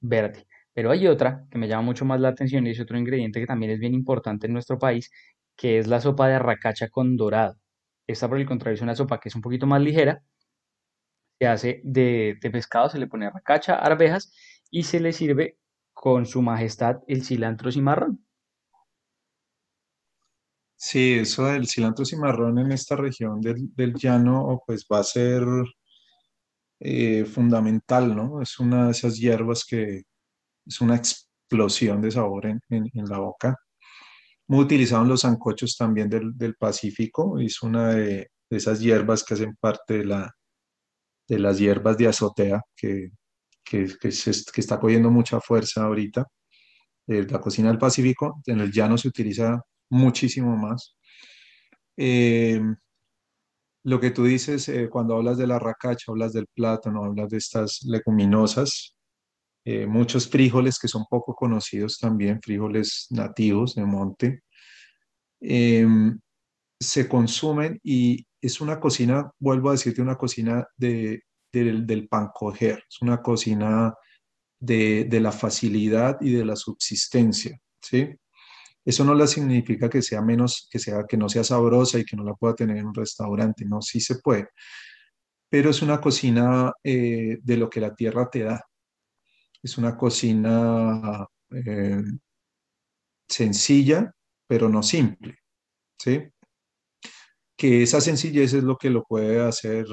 [0.00, 0.46] verde.
[0.78, 3.48] Pero hay otra que me llama mucho más la atención y es otro ingrediente que
[3.48, 5.10] también es bien importante en nuestro país,
[5.56, 7.58] que es la sopa de arracacha con dorado.
[8.06, 10.22] Esta, por el contrario, es una sopa que es un poquito más ligera.
[11.40, 14.32] Se hace de, pescado, se le pone arracacha, arvejas
[14.70, 15.58] y se le sirve
[15.92, 18.24] con su majestad el cilantro cimarrón.
[20.76, 25.42] Sí, eso del cilantro cimarrón en esta región del, llano pues va a ser
[26.78, 28.40] eh, fundamental, ¿no?
[28.40, 30.04] Es una de esas hierbas que,
[30.68, 32.60] es una explosión de sabor en,
[32.94, 33.56] la boca.
[34.48, 39.56] Muy utilizado en los sancochos también del, Pacífico, es una de, esas hierbas que hacen
[39.60, 40.32] parte de, la,
[41.28, 43.10] de las hierbas de azotea que,
[43.64, 46.26] que, está cogiendo mucha fuerza ahorita.
[47.06, 50.96] Eh, la cocina del Pacífico, en el llano se utiliza muchísimo más.
[51.96, 52.60] Eh,
[53.84, 57.38] lo que tú dices eh, cuando hablas de la racacha, hablas del plátano, hablas de
[57.38, 58.97] estas leguminosas,
[59.70, 64.42] eh, muchos frijoles que son poco conocidos también, frijoles nativos de monte,
[65.42, 66.18] em,
[66.80, 72.82] se consumen y es una cocina, vuelvo a decirte, una cocina de, del pan coger,
[72.88, 73.92] es una cocina
[74.58, 78.08] de, de, la facilidad y de la subsistencia, ¿sí?
[78.86, 82.16] Eso no le significa que sea menos, que, sea, que no sea sabrosa y que
[82.16, 84.48] no la pueda tener en un restaurante, no, sí se puede,
[85.50, 88.64] pero es una cocina eh, de lo que la tierra te da,
[89.62, 92.02] es una cocina eh,
[93.28, 94.12] sencilla,
[94.46, 95.36] pero no simple,
[95.98, 96.22] ¿sí?
[97.56, 99.86] Que esa sencillez es lo que lo puede hacer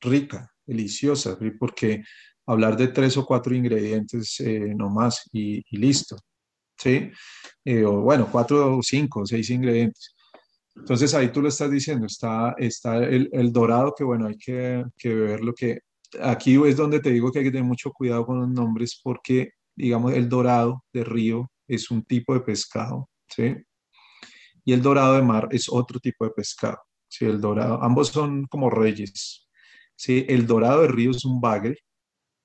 [0.00, 2.02] rica, deliciosa, porque
[2.46, 6.16] hablar de tres o cuatro ingredientes eh, no más y, listo,
[6.76, 7.10] ¿sí?
[7.64, 10.14] Eh, o bueno, cuatro o cinco o seis ingredientes.
[10.76, 15.12] Entonces ahí tú lo estás diciendo, está, está el, dorado, que bueno, hay que, que
[15.14, 15.80] ver lo que
[16.20, 19.52] aquí es donde te digo que hay que tener mucho cuidado con los nombres porque,
[19.76, 23.56] digamos, el dorado de río es un tipo de pescado, ¿sí?
[24.64, 27.24] Y el dorado de mar es otro tipo de pescado, ¿sí?
[27.24, 29.48] El dorado, ambos son como reyes,
[29.96, 30.24] ¿sí?
[30.28, 31.78] El dorado de río es un bagre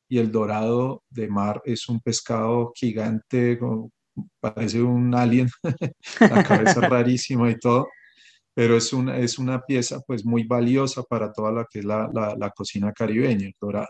[0.10, 3.60] y el dorado de mar es un pescado gigante,
[4.40, 5.50] parece un alien,
[6.20, 7.88] la cabeza rarísima y todo
[8.54, 12.10] pero es una, es una pieza pues muy valiosa para toda la que es la,
[12.14, 13.88] la, cocina caribeña, el dorado.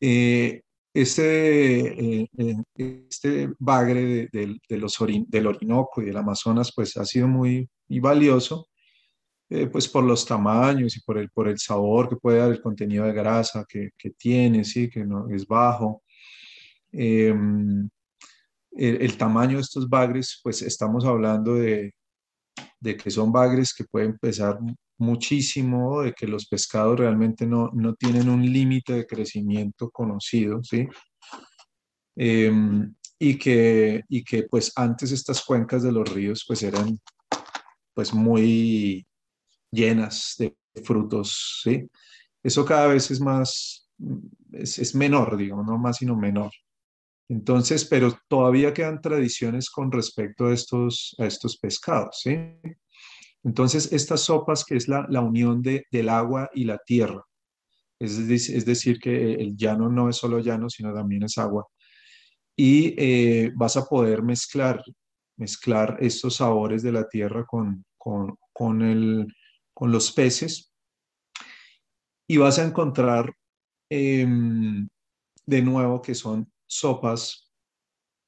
[0.00, 4.96] Eh, este, eh, eh, este bagre de, de, los
[5.28, 8.68] del Orinoco y del Amazonas pues ha sido muy, muy valioso
[9.70, 13.04] pues por los tamaños y por el, por el sabor que puede dar el contenido
[13.04, 14.90] de grasa que, que tiene, ¿sí?
[14.90, 16.02] que no, es bajo.
[16.90, 17.88] Em,
[18.72, 21.94] el, el, tamaño de estos bagres, pues estamos hablando de,
[22.80, 24.58] de que son bagres que pueden pesar
[24.98, 30.86] muchísimo, de que los pescados realmente no, no tienen un límite de crecimiento conocido, ¿sí?
[32.16, 36.98] Em, y, que, y que pues antes estas cuencas de los ríos pues eran
[37.94, 39.06] pues muy
[39.70, 41.88] llenas de frutos, ¿sí?
[42.42, 43.90] Eso cada vez es más,
[44.52, 46.52] es, es menor, digamos, no más sino menor.
[47.28, 52.22] Entonces, pero todavía quedan tradiciones con respecto a estos, a estos pescados.
[53.42, 57.24] Entonces, estas sopas que es la, unión de, del agua y la tierra,
[57.98, 58.26] es,
[58.66, 61.66] decir, que el llano no es solo llano, sino también es agua.
[62.56, 64.82] Y eh, vas a poder mezclar,
[65.36, 69.26] mezclar estos sabores de la tierra con, con, con, el,
[69.74, 70.72] con los peces
[72.28, 73.32] y vas a encontrar
[73.90, 74.88] em,
[75.46, 77.52] de nuevo que son sopas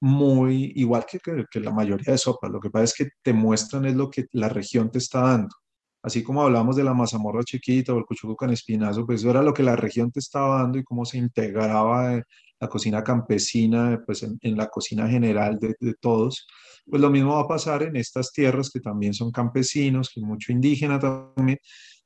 [0.00, 1.18] muy igual que,
[1.50, 2.50] que, la mayoría de sopas.
[2.50, 5.54] Lo que pasa es que te muestran es lo que la región te está dando.
[6.02, 9.42] Así como hablamos de la mazamorra chiquita o el cuchuco con espinazo, pues eso era
[9.42, 12.22] lo que la región te estaba dando y cómo se integraba
[12.60, 16.46] la cocina campesina, pues en, la cocina general de, de, todos.
[16.86, 20.52] Pues lo mismo va a pasar en estas tierras que también son campesinos, que mucho
[20.52, 21.58] indígena también,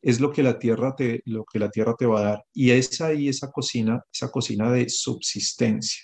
[0.02, 2.44] es lo que la tierra te, lo que la tierra te va a dar.
[2.52, 6.02] Y es ahí esa cocina, esa cocina de subsistencia.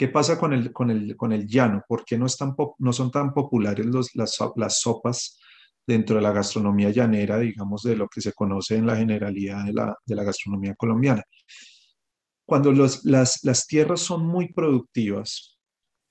[0.00, 1.84] ¿Qué pasa con el, con el, con el llano?
[1.86, 2.24] ¿Por qué no,
[2.78, 3.84] no son tan populares
[4.14, 5.38] las, las, sopas
[5.86, 9.74] dentro de la gastronomía llanera, digamos, de lo que se conoce en la generalidad de
[9.74, 11.22] la, de la gastronomía colombiana?
[12.46, 15.58] Cuando los, las, las tierras son muy productivas,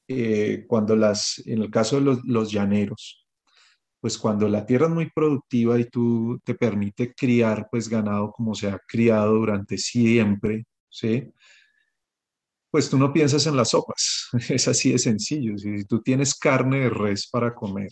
[0.08, 3.26] eh, cuando las, en el caso de los, los llaneros,
[4.00, 8.54] pues cuando la tierra es muy productiva y tú te permite criar pues ganado como
[8.54, 11.34] se ha criado durante siempre, ¿sí?
[12.72, 15.58] Pues tú no piensas en las sopas, es así de sencillo.
[15.58, 17.90] Si tú tienes carne de res para comer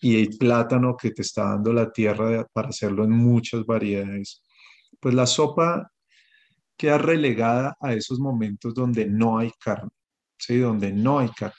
[0.00, 4.42] y hay plátano que te está dando la tierra para hacerlo en muchas variedades,
[5.00, 5.90] pues la sopa
[6.76, 9.90] queda relegada a esos momentos donde no hay carne,
[10.38, 10.58] ¿sí?
[10.58, 11.54] Donde no hay carne.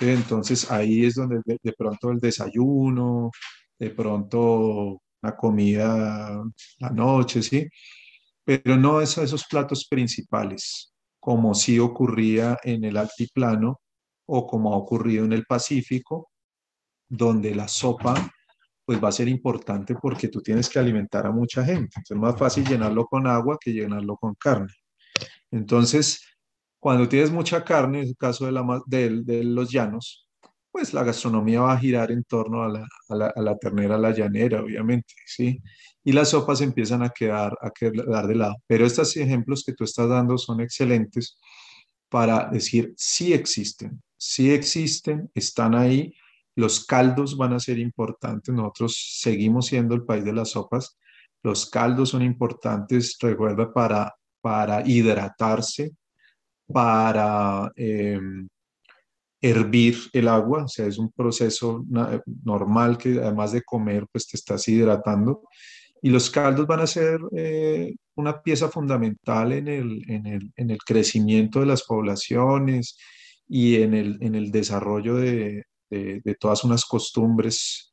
[0.00, 3.30] Entonces ahí es donde de, pronto el desayuno,
[3.78, 6.42] de pronto la comida
[6.78, 7.68] la noche, ¿sí?
[8.44, 10.92] Pero no es a esos platos principales,
[11.22, 13.80] como sí ocurría en el altiplano
[14.26, 16.32] o como ha ocurrido en el Pacífico,
[17.08, 18.14] donde la sopa
[18.84, 22.00] pues va a ser importante porque tú tienes que alimentar a mucha gente.
[22.02, 24.72] Es más fácil llenarlo con agua que llenarlo con carne.
[25.52, 26.26] Entonces,
[26.80, 28.46] cuando tienes mucha carne, en el caso
[28.86, 30.21] de, los llanos,
[30.72, 34.10] pues la gastronomía va a girar en torno a la, a la, ternera, a la
[34.10, 35.62] llanera, obviamente, ¿sí?
[36.02, 38.56] Y las sopas empiezan a quedar, a quedar de lado.
[38.66, 41.38] Pero estos ejemplos que tú estás dando son excelentes
[42.08, 46.14] para decir sí existen, sí existen, están ahí.
[46.56, 48.54] Los caldos van a ser importantes.
[48.54, 50.98] Nosotros seguimos siendo el país de las sopas.
[51.42, 55.92] Los caldos son importantes, recuerda, para, para hidratarse,
[56.66, 58.48] para em,
[59.42, 61.84] hervir el agua, o sea, es un proceso
[62.44, 65.42] normal que además de comer, pues te estás hidratando.
[66.00, 70.70] Y los caldos van a ser eh, una pieza fundamental en el, en, el, en
[70.70, 72.96] el, crecimiento de las poblaciones
[73.48, 77.92] y en el, en el desarrollo de, de, todas unas costumbres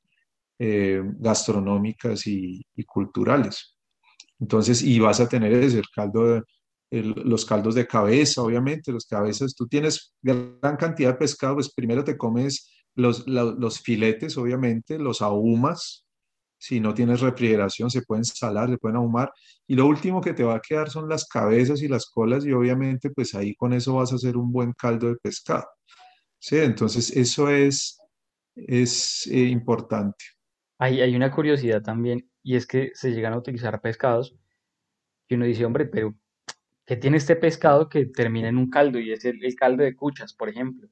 [0.59, 3.75] eh, gastronómicas y, y, culturales.
[4.39, 6.43] Entonces, y vas a tener ese, caldo de,
[6.91, 12.03] los caldos de cabeza, obviamente, los cabezas, tú tienes gran cantidad de pescado, pues primero
[12.03, 16.05] te comes los, los, filetes, obviamente, los ahumas,
[16.57, 19.31] si no tienes refrigeración, se pueden salar, se pueden ahumar,
[19.67, 22.51] y lo último que te va a quedar son las cabezas y las colas, y
[22.51, 25.67] obviamente, pues ahí con eso vas a hacer un buen caldo de pescado.
[26.39, 27.99] Sí, entonces eso es,
[28.55, 30.25] es eh, importante.
[30.79, 34.35] Hay, hay una curiosidad también, y es que se llegan a utilizar pescados,
[35.29, 36.15] y uno dice, hombre, pero
[36.89, 40.33] que tiene este pescado que termina en un caldo y es el, caldo de cuchas,
[40.33, 40.89] por ejemplo.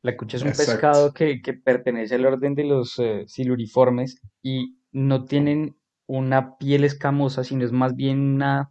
[0.00, 5.26] La cucha es un pescado que, pertenece al orden de los eh, siluriformes y no
[5.26, 8.70] tienen una piel escamosa, sino es más bien una,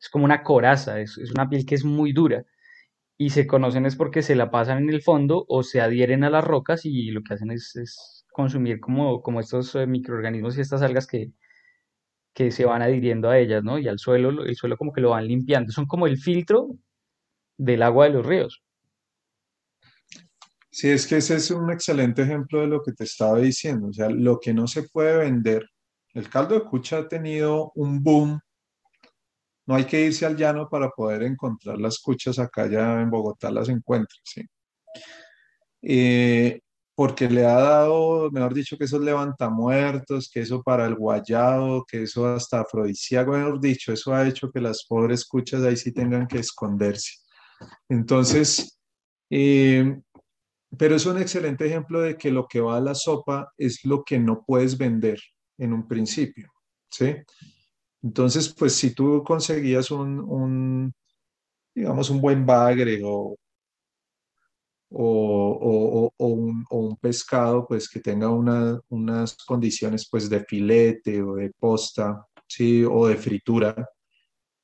[0.00, 2.46] es como una coraza, es, una piel que es muy dura
[3.18, 6.30] y se conocen es porque se la pasan en el fondo o se adhieren a
[6.30, 10.80] las rocas y lo que hacen es, consumir como, como estos eh, microorganismos y estas
[10.80, 11.32] algas que,
[12.34, 13.78] que se van adhiriendo a ellas, ¿no?
[13.78, 15.72] Y al suelo, el suelo como que lo van limpiando.
[15.72, 16.68] Son como el filtro
[17.58, 18.62] del agua de los ríos.
[20.70, 23.88] Sí, es que ese es un excelente ejemplo de lo que te estaba diciendo.
[23.88, 25.68] O sea, lo que no se puede vender.
[26.14, 28.40] El caldo de cucha ha tenido un boom.
[29.66, 33.50] No hay que irse al llano para poder encontrar las cuchas acá ya en Bogotá
[33.50, 34.42] las encuentras, ¿sí?
[35.82, 36.61] Eh,
[36.94, 42.02] porque le ha dado, mejor dicho, que esos levantamuertos, que eso para el guayado, que
[42.02, 46.26] eso hasta afrodisíaco, mejor dicho, eso ha hecho que las pobres cuchas ahí sí tengan
[46.26, 47.12] que esconderse.
[47.88, 48.78] Entonces,
[49.30, 49.98] eh,
[50.76, 54.04] pero es un excelente ejemplo de que lo que va a la sopa es lo
[54.04, 55.18] que no puedes vender
[55.58, 56.50] en un principio,
[56.90, 57.16] ¿sí?
[58.02, 60.92] Entonces, pues si tú conseguías un, un
[61.74, 63.36] digamos, un buen bagre o
[64.94, 72.84] o, un, pescado pues que tenga unas condiciones pues de filete o de posta, ¿sí?
[72.84, 73.74] o de fritura,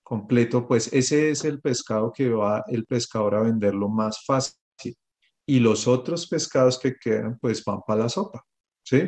[0.08, 4.56] completo, pues ese es el pescado que va el pescador a venderlo más fácil.
[5.46, 8.44] Y los otros pescados que quedan, pues van para la sopa,
[8.82, 9.02] ¿sí?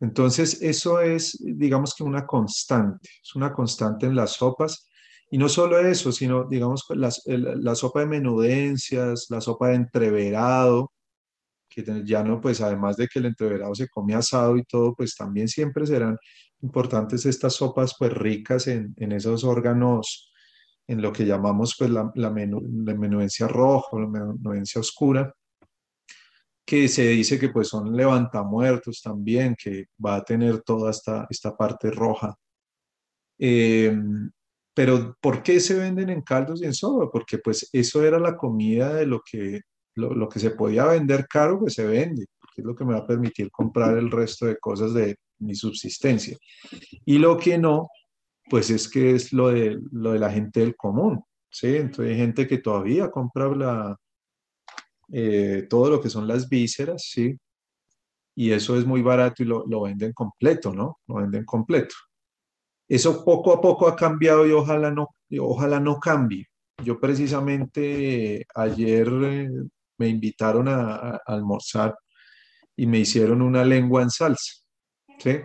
[0.00, 4.90] Entonces, eso es, digamos que una constante, es una constante en las sopas.
[5.32, 10.92] Y no solo eso, sino, digamos, la sopa de menudencias, la sopa de entreverado,
[11.70, 15.16] que ya no, pues además de que el entreverado se come asado y todo, pues
[15.16, 16.18] también siempre serán
[16.60, 20.30] importantes estas sopas pues ricas en, en esos órganos,
[20.86, 25.34] en lo que llamamos pues la, la, la menudencia roja la menudencia oscura,
[26.66, 31.56] que se dice que pues son levantamuertos también, que va a tener toda esta, esta
[31.56, 32.36] parte roja.
[33.38, 34.30] Em,
[34.74, 37.10] pero ¿por qué se venden en caldos y en sopa?
[37.10, 39.60] Porque pues eso era la comida de lo que
[39.94, 43.00] lo, que se podía vender caro, pues se vende, porque es lo que me va
[43.00, 46.36] a permitir comprar el resto de cosas de mi subsistencia.
[47.04, 47.88] Y lo que no,
[48.48, 51.76] pues es que es lo de, lo de la gente del común, ¿sí?
[51.76, 53.96] Entonces hay gente que todavía compra la,
[55.12, 57.36] eh, todo lo que son las vísceras, ¿sí?
[58.34, 61.00] Y eso es muy barato y lo, lo venden completo, ¿no?
[61.06, 61.94] Lo venden completo.
[62.92, 65.08] Eso poco a poco ha cambiado y ojalá no,
[65.40, 66.46] ojalá no cambie.
[66.84, 69.50] Yo precisamente ayer eh,
[69.96, 71.96] me invitaron a, almorzar
[72.76, 74.52] y me hicieron una lengua en salsa,
[75.18, 75.38] ¿sí?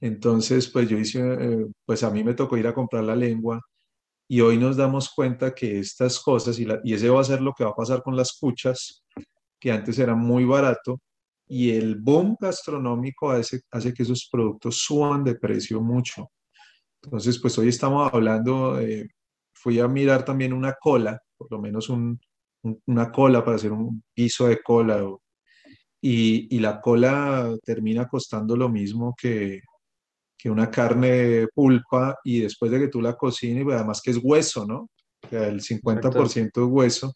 [0.00, 3.60] Entonces, pues yo hice, eh, pues a mí me tocó ir a comprar la lengua
[4.26, 7.52] y hoy nos damos cuenta que estas cosas, y, y ese va a ser lo
[7.52, 9.04] que va a pasar con las cuchas,
[9.60, 11.00] que antes era muy barato,
[11.48, 16.30] y el boom gastronómico hace, hace que esos productos suban de precio mucho.
[17.02, 19.08] Entonces, pues hoy estamos hablando, eh,
[19.54, 22.18] fui a mirar también una cola, por lo menos un,
[22.86, 25.04] una cola para hacer un guiso de cola.
[26.00, 29.60] y, y, la cola termina costando lo mismo que,
[30.36, 34.18] que una carne pulpa y después de que tú la cocines, pues además que es
[34.22, 34.90] hueso, ¿no?
[35.22, 37.14] O sea, el 50% es hueso.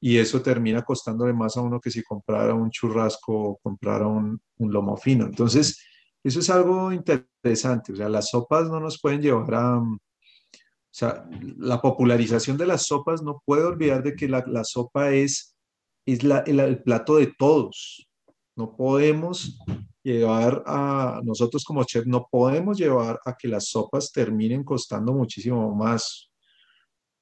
[0.00, 4.40] Y eso termina costándole más a uno que si comprara un churrasco o comprara un,
[4.58, 5.26] lomo fino.
[5.26, 5.84] Entonces,
[6.24, 7.92] eso es algo interesante.
[7.92, 9.98] O sea, las sopas no nos pueden llevar a, o
[10.90, 11.24] sea,
[11.58, 15.56] la popularización de las sopas, no puedo olvidar de que la, la sopa es,
[16.06, 18.08] es la, el, el, plato de todos.
[18.56, 19.58] No podemos
[20.02, 25.74] llevar a, nosotros como chef, no podemos llevar a que las sopas terminen costando muchísimo
[25.74, 26.29] más.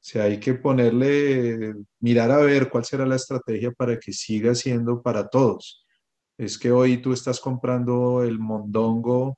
[0.00, 5.02] Sea, hay que ponerle, mirar a ver cuál será la estrategia para que siga siendo
[5.02, 5.84] para todos.
[6.38, 9.36] Es que hoy tú estás comprando el mondongo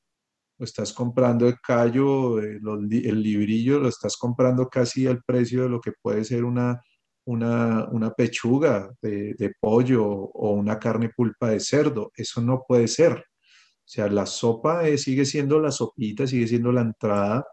[0.65, 5.93] estás comprando el callo, el, librillo, lo estás comprando casi al precio de lo que
[6.01, 6.81] puede ser una,
[7.25, 12.13] una, una pechuga de, de, pollo o una carne pulpa de cerdo.
[12.15, 13.13] Eso no puede ser.
[13.13, 17.45] O sea, la sopa sigue siendo la sopita, sigue siendo la entrada.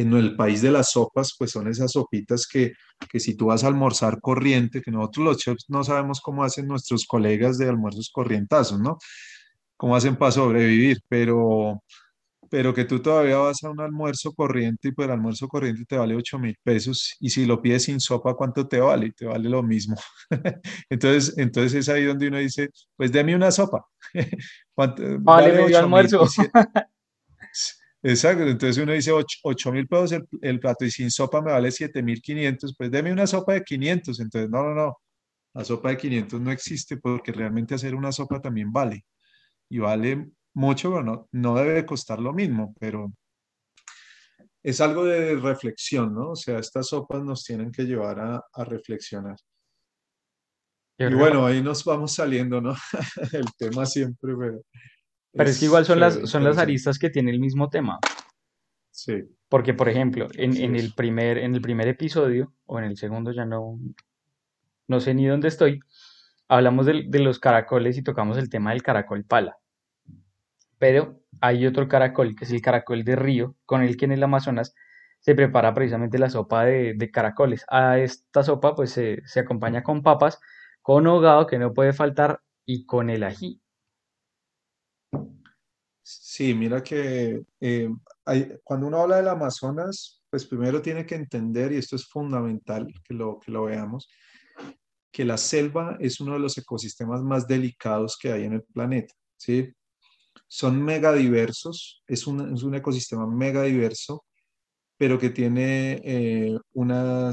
[0.00, 2.72] En el país de las sopas, pues son esas sopitas que,
[3.10, 6.66] que si tú vas a almorzar corriente, que nosotros los chefs no sabemos cómo hacen
[6.68, 8.98] nuestros colegas de almuerzos corrientazos, ¿no?
[9.78, 11.82] cómo hacen para sobrevivir, pero,
[12.50, 15.96] pero que tú todavía vas a un almuerzo corriente y pues el almuerzo corriente te
[15.96, 19.12] vale 8 mil pesos y si lo pides sin sopa, ¿cuánto te vale?
[19.12, 19.96] Te vale lo mismo.
[20.90, 23.86] entonces, entonces es ahí donde uno dice, pues déme una sopa.
[24.76, 26.26] vale, vale almuerzo.
[28.02, 31.72] Exacto, entonces uno dice 8 mil pesos el, el, plato y sin sopa me vale
[31.72, 34.20] 7 mil 500, pues déme una sopa de 500.
[34.20, 34.98] Entonces, no, no, no,
[35.54, 39.04] la sopa de 500 no existe porque realmente hacer una sopa también vale
[39.68, 43.12] y vale mucho, pero no, no debe costar lo mismo, pero
[44.62, 46.30] es algo de reflexión, ¿no?
[46.30, 49.36] O sea, estas sopas nos tienen que llevar a, a reflexionar.
[51.00, 52.74] Y bueno, ahí nos vamos saliendo, ¿no?
[53.32, 54.62] el tema siempre, pero...
[55.32, 57.98] Pero es, que igual son las, son las aristas que tiene el mismo tema.
[58.90, 59.24] Sí.
[59.48, 63.32] Porque, por ejemplo, en, en, el primer, en el primer episodio, o en el segundo
[63.32, 63.78] ya no,
[64.88, 65.80] no sé ni dónde estoy,
[66.48, 69.58] hablamos de, de, los caracoles y tocamos el tema del caracol pala.
[70.78, 74.22] Pero hay otro caracol, que es el caracol de río, con el que en el
[74.22, 74.74] Amazonas
[75.20, 77.64] se prepara precisamente la sopa de, de caracoles.
[77.68, 80.40] A esta sopa pues se, se, acompaña con papas,
[80.82, 83.60] con hogado que no puede faltar y con el ají.
[86.02, 87.88] Sí, mira que eh,
[88.24, 92.86] hay, cuando uno habla del Amazonas, pues primero tiene que entender, y esto es fundamental
[93.04, 94.08] que lo, que lo veamos,
[95.12, 99.14] que la selva es uno de los ecosistemas más delicados que hay en el planeta,
[99.36, 99.72] ¿sí?
[100.46, 104.24] Son mega diversos, es un, es un ecosistema mega diverso,
[104.96, 107.30] pero que tiene eh, una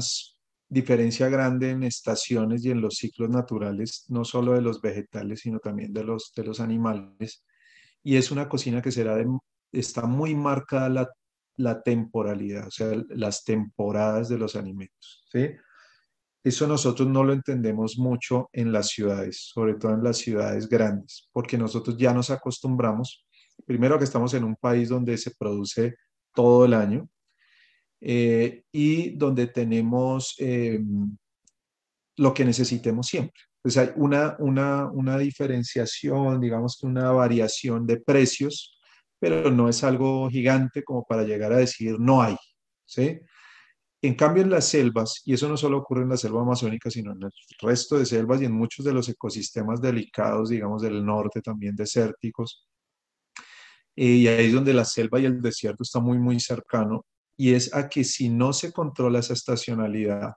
[0.68, 5.60] diferencia grande en estaciones y en los ciclos naturales, no solo de los vegetales, sino
[5.60, 7.44] también de los, de los animales.
[8.06, 9.16] Y es una cocina que será
[9.72, 11.10] está muy marcada
[11.56, 15.26] la temporalidad, o sea, las temporadas de los alimentos.
[16.44, 21.28] Eso nosotros no lo entendemos mucho en las ciudades, sobre todo en las ciudades grandes,
[21.32, 23.26] porque nosotros ya nos acostumbramos,
[23.64, 25.96] primero que estamos en un país donde se produce
[26.32, 27.08] todo el año
[28.00, 30.78] eh, y donde tenemos eh,
[32.18, 33.40] lo que necesitemos siempre.
[33.66, 38.78] Pues hay una, una, una diferenciación, digamos que una variación de precios,
[39.18, 42.36] pero no es algo gigante como para llegar a decir no hay.
[42.84, 43.18] ¿sí?
[44.00, 47.10] En cambio, en las selvas, y eso no solo ocurre en la selva amazónica, sino
[47.10, 51.40] en el resto de selvas y en muchos de los ecosistemas delicados, digamos, del norte
[51.42, 52.68] también desérticos,
[53.96, 57.04] eh, y ahí es donde la selva y el desierto está muy, muy cercano,
[57.36, 60.34] y es a que si no se controla esa estacionalidad,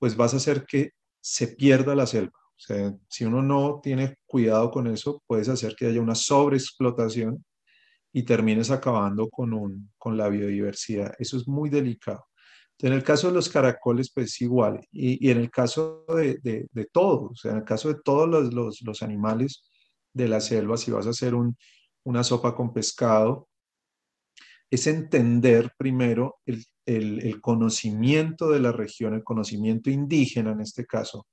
[0.00, 0.90] pues vas a hacer que
[1.20, 2.32] se pierda la selva.
[2.58, 7.44] Si uno no tiene cuidado con eso, puedes hacer que haya una sobreexplotación
[8.12, 11.14] y termines acabando con, un, con la biodiversidad.
[11.18, 12.26] Eso es muy delicado.
[12.80, 14.80] En el caso de los caracoles, pues igual.
[14.90, 18.00] Y, y en el caso de, de, de todo, o sea, en el caso de
[18.02, 19.64] todos los, los, los animales
[20.12, 21.56] de la selva, si vas a hacer un,
[22.04, 23.48] una sopa con pescado,
[24.70, 30.84] es entender primero el, el, el, conocimiento de la región, el conocimiento indígena en este
[30.84, 31.26] caso,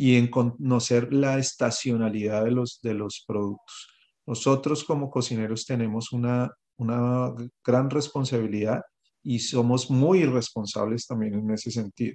[0.00, 3.88] y en conocer la estacionalidad de los, de los productos.
[4.26, 7.34] Nosotros como cocineros tenemos una, una
[7.64, 8.80] gran responsabilidad
[9.24, 12.14] y somos muy responsables también en ese sentido.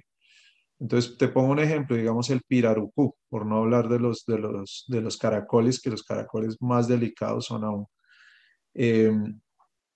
[0.80, 4.84] Entonces, te pongo un ejemplo, digamos el pirarucú, por no hablar de los, de los,
[4.88, 7.86] de los caracoles, que los caracoles más delicados son aún.
[8.72, 9.12] Eh,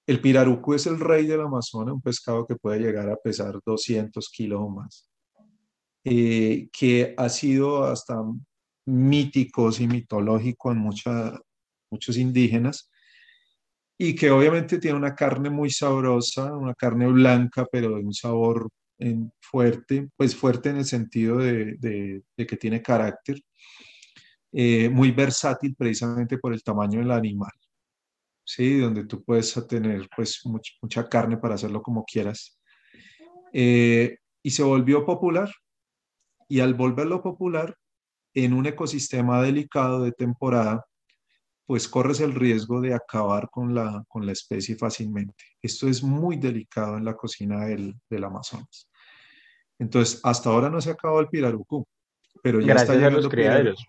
[0.07, 4.29] el pirarucú es el rey del Amazonas, un pescado que puede llegar a pesar 200
[4.31, 5.08] kilos o más,
[6.11, 8.17] eh, que ha sido hasta
[8.87, 11.39] mítico y mitológico en mucha,
[11.91, 12.91] muchos indígenas,
[13.99, 18.71] y que obviamente tiene una carne muy sabrosa, una carne blanca, pero de un sabor
[19.41, 23.39] fuerte, pues fuerte en el sentido de, que tiene carácter,
[24.53, 27.53] eh, muy versátil precisamente por el tamaño del animal,
[28.45, 28.79] ¿sí?
[28.79, 30.41] Donde tú puedes tener pues
[30.81, 32.59] mucha carne para hacerlo como quieras.
[33.53, 35.53] Eh, y se volvió popular,
[36.49, 37.77] y al volverlo popular,
[38.35, 40.87] en un ecosistema delicado de temporada,
[41.67, 45.45] pues corres el riesgo de acabar con la, con la especie fácilmente.
[45.61, 48.89] Esto es muy delicado en la cocina del, del Amazonas.
[49.79, 51.87] Entonces, hasta ahora no se ha acabado el pirarucú,
[52.43, 53.87] pero ya Gracias está a los llegando criaderos.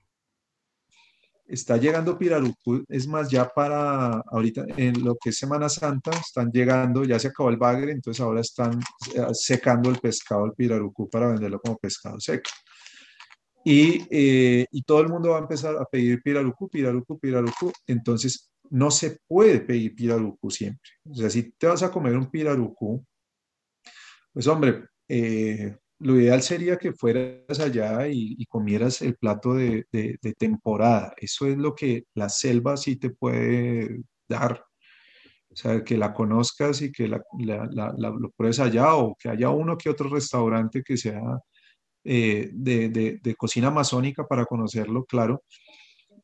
[1.49, 6.51] Está llegando pirarucú, es más, ya para ahorita en lo que es Semana Santa, están
[6.51, 8.79] llegando, ya se acabó el bagre, entonces ahora están
[9.15, 12.51] eh, secando el pescado, el pirarucú, para venderlo como pescado seco.
[13.65, 17.73] Y, eh, y, todo el mundo va a empezar a pedir pirarucú, pirarucú, pirarucú.
[17.87, 20.91] Entonces, no se puede pedir pirarucú siempre.
[21.09, 23.03] O sea, si te vas a comer un pirarucú,
[24.31, 30.33] pues hombre, eh, lo ideal sería que fueras allá y, comieras el plato de, de,
[30.37, 31.13] temporada.
[31.17, 34.63] Eso es lo que la selva sí te puede dar.
[35.51, 37.21] O sea, que la conozcas y que la,
[37.97, 41.21] lo pruebes allá o que haya uno que otro restaurante que sea
[42.05, 45.43] eh, de, de, de, cocina amazónica para conocerlo, claro,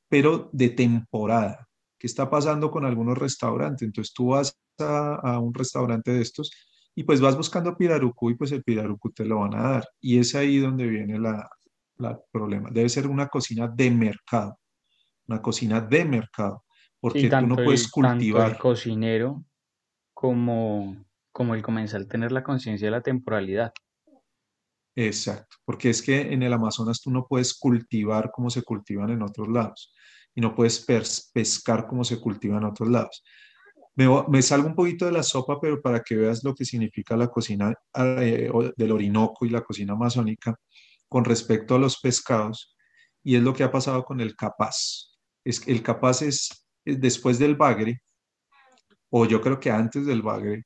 [0.08, 1.68] pero de temporada.
[1.98, 3.86] ¿Qué está pasando con algunos restaurantes?
[3.86, 6.52] Entonces tú vas a, a un restaurante de estos
[6.96, 9.90] y pues vas buscando pirarucú y pues el pirarucú te lo van a dar.
[10.00, 11.50] Y es ahí donde viene la,
[11.98, 12.70] la problema.
[12.72, 14.58] Debe ser una cocina de mercado,
[15.28, 16.64] una cocina de mercado,
[17.02, 18.42] porque tú no puedes el, cultivar.
[18.44, 19.46] Tanto el cocinero
[20.14, 23.74] como, como el comensal tener la conciencia de la temporalidad.
[24.96, 29.22] Exacto, porque es que en el Amazonas tú no puedes cultivar como se cultivan en
[29.22, 29.94] otros lados
[30.34, 30.86] y no puedes
[31.34, 33.22] pescar como se cultiva en otros lados.
[33.96, 37.30] Me, salgo un poquito de la sopa, pero para que veas lo que significa la
[37.30, 40.60] cocina eh, del Orinoco y la cocina amazónica
[41.08, 42.76] con respecto a los pescados,
[43.24, 45.16] y es lo que ha pasado con el capaz.
[45.46, 48.02] Es, el capaz es, es después del bagre,
[49.10, 50.66] o yo creo que antes del bagre,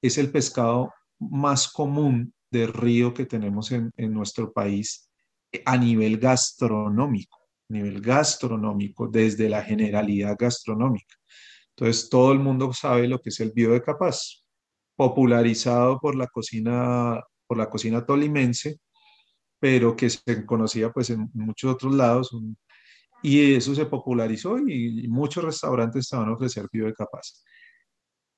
[0.00, 5.10] es el pescado más común de río que tenemos en, en, nuestro país
[5.64, 11.16] a nivel gastronómico, nivel gastronómico, desde la generalidad gastronómica.
[11.78, 14.42] Entonces, todo el mundo sabe lo que es el bio de capaz,
[14.96, 18.80] popularizado por la cocina, por la cocina tolimense,
[19.60, 22.36] pero que se conocía pues en muchos otros lados,
[23.22, 27.44] y eso se popularizó y, muchos restaurantes estaban a ofrecer bio de capaz.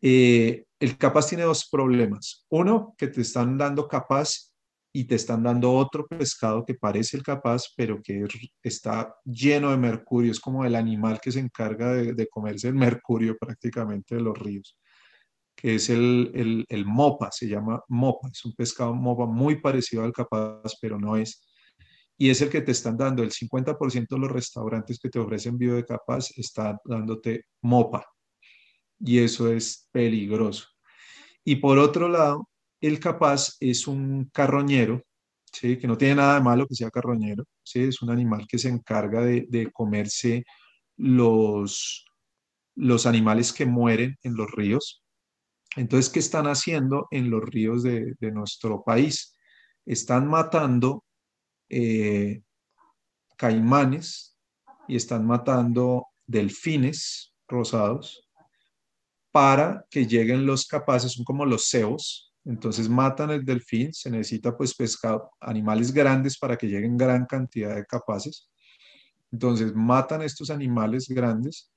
[0.03, 2.45] Eh, el capaz tiene dos problemas.
[2.51, 4.50] Uno, que te están dando capaz
[4.93, 8.27] y te están dando otro pescado que parece el capaz, pero que
[8.63, 10.33] está lleno de mercurio.
[10.33, 14.37] Es como el animal que se encarga de, de comerse el mercurio prácticamente de los
[14.39, 14.77] ríos.
[15.57, 20.13] que es el, el, mopa, se llama mopa, es un pescado mopa muy parecido al
[20.13, 21.47] capaz, pero no es.
[22.19, 25.59] Y es el que te están dando, el 50% de los restaurantes que te ofrecen
[25.59, 28.05] vivo de capaz están dándote mopa.
[28.99, 30.67] Y eso es peligroso.
[31.45, 32.50] Y por otro lado,
[32.81, 35.03] el capaz es un carroñero,
[35.53, 35.79] ¿sí?
[35.79, 37.81] que no tiene nada de malo que sea carroñero, ¿sí?
[37.81, 40.45] es un animal que se encarga de, comerse
[40.97, 42.07] los,
[42.75, 45.03] los animales que mueren en los ríos.
[45.77, 49.37] Entonces, ¿qué están haciendo en los ríos de, nuestro país?
[49.87, 51.05] Están matando
[51.69, 52.43] eh,
[53.37, 54.37] caimanes
[54.89, 58.29] y están matando delfines rosados
[59.31, 64.57] para que lleguen los capaces, son como los cebos, entonces matan el delfín, se necesita
[64.57, 68.51] pues pescado, animales grandes para que lleguen gran cantidad de capaces.
[69.31, 71.71] Entonces matan estos animales grandes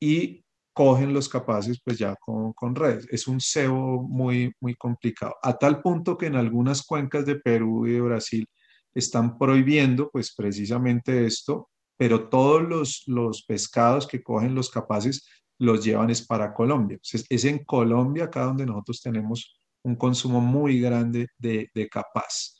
[0.00, 3.06] y cogen los capaces pues ya con, con, redes.
[3.10, 7.86] Es un cebo muy, muy complicado, a tal punto que en algunas cuencas de Perú
[7.86, 8.46] y de Brasil
[8.94, 15.26] están prohibiendo pues precisamente esto, pero todos los, los pescados que cogen los capaces
[15.58, 16.98] los llevan es para Colombia.
[17.02, 22.56] Es, en Colombia acá donde nosotros tenemos un consumo muy grande de, de capaz.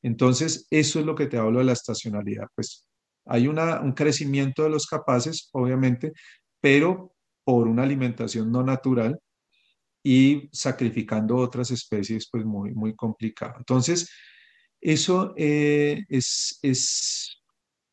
[0.00, 2.46] Entonces, eso es lo que te hablo de la estacionalidad.
[2.54, 2.86] Pues
[3.26, 6.12] hay una, un crecimiento de los capaces, obviamente,
[6.60, 7.12] pero
[7.44, 9.18] por una alimentación no natural
[10.04, 13.54] y sacrificando otras especies, pues muy, muy complicado.
[13.58, 14.08] Entonces,
[14.80, 17.42] eso eh, es, es,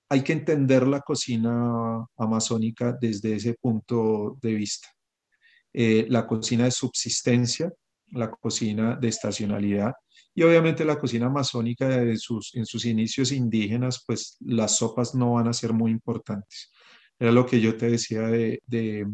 [0.10, 4.88] hay que entender la cocina amazónica desde ese punto de vista.
[5.74, 7.74] Eh, la cocina de subsistencia,
[8.12, 9.94] la cocina de estacionalidad
[10.38, 15.54] y obviamente la cocina amazónica en sus, inicios indígenas, pues las sopas no van a
[15.54, 16.72] ser muy importantes.
[17.18, 19.08] Era lo que yo te decía de,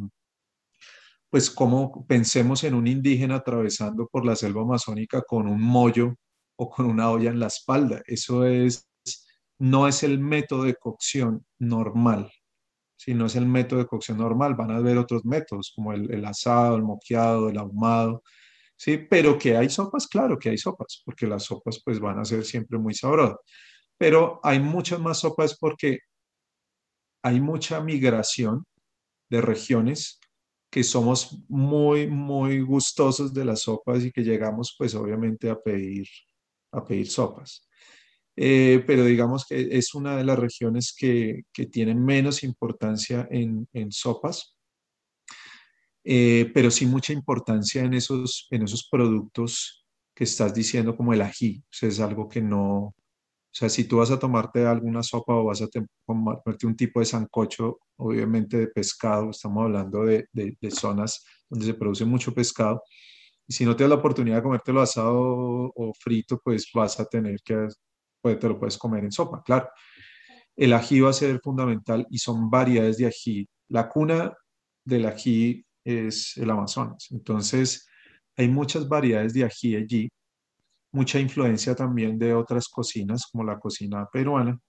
[1.30, 6.16] pues como pensemos en un indígena atravesando por la selva amazónica con un mollo
[6.56, 8.02] o con una olla en la espalda.
[8.08, 8.90] Eso es,
[9.60, 12.32] no es el método de cocción normal.
[12.96, 16.26] Si no es el método de cocción normal, van a haber otros métodos como el,
[16.26, 18.24] asado, el moqueado, el ahumado,
[18.82, 18.98] ¿sí?
[18.98, 22.44] Pero que hay sopas, claro que hay sopas, porque las sopas pues van a ser
[22.44, 23.38] siempre muy sabrosas.
[23.96, 26.00] Pero hay muchas más sopas porque
[27.24, 28.66] hay mucha migración
[29.30, 30.20] de regiones
[30.72, 36.08] que somos muy, muy gustosos de las sopas y que llegamos pues obviamente a pedir,
[36.72, 37.70] a pedir sopas.
[38.36, 43.68] Eh, pero digamos que es una de las regiones que, que tienen menos importancia en,
[43.74, 44.58] en sopas,
[46.04, 49.86] eh, pero sí mucha importancia en esos, en esos productos
[50.16, 51.60] que estás diciendo como el ají.
[51.60, 52.94] O sea, es algo que no,
[53.52, 57.02] o sea, si tú vas a tomarte alguna sopa o vas a tomarte un tipo
[57.02, 62.82] de sancocho, obviamente de pescado, estamos hablando de, de, zonas donde se produce mucho pescado,
[63.46, 65.20] y si no te da la oportunidad de comértelo asado
[65.76, 67.68] o frito, pues vas a tener que,
[68.22, 69.68] pues te lo puedes comer en sopa, claro.
[70.56, 73.50] El ají va a ser fundamental y son variedades de ají.
[73.70, 74.34] La cuna
[74.86, 77.88] del ají es el Amazonas, entonces
[78.38, 80.10] hay muchas variedades de ají allí
[80.92, 84.60] mucha influencia también de otras cocinas, como la cocina peruana.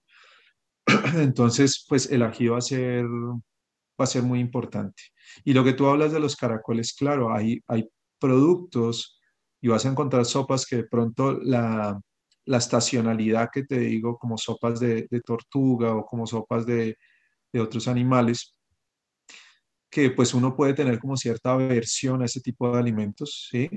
[1.16, 5.02] Entonces, pues el ají va a ser, va a ser muy importante.
[5.44, 7.88] Y lo que tú hablas de los caracoles, claro, hay, hay
[8.18, 9.20] productos
[9.60, 12.00] y vas a encontrar sopas que de pronto la,
[12.44, 16.96] la estacionalidad que te digo, como sopas de, de tortuga o como sopas de,
[17.52, 18.54] de, otros animales,
[19.92, 23.68] que pues uno puede tener como cierta aversión a ese tipo de alimentos, ¿sí?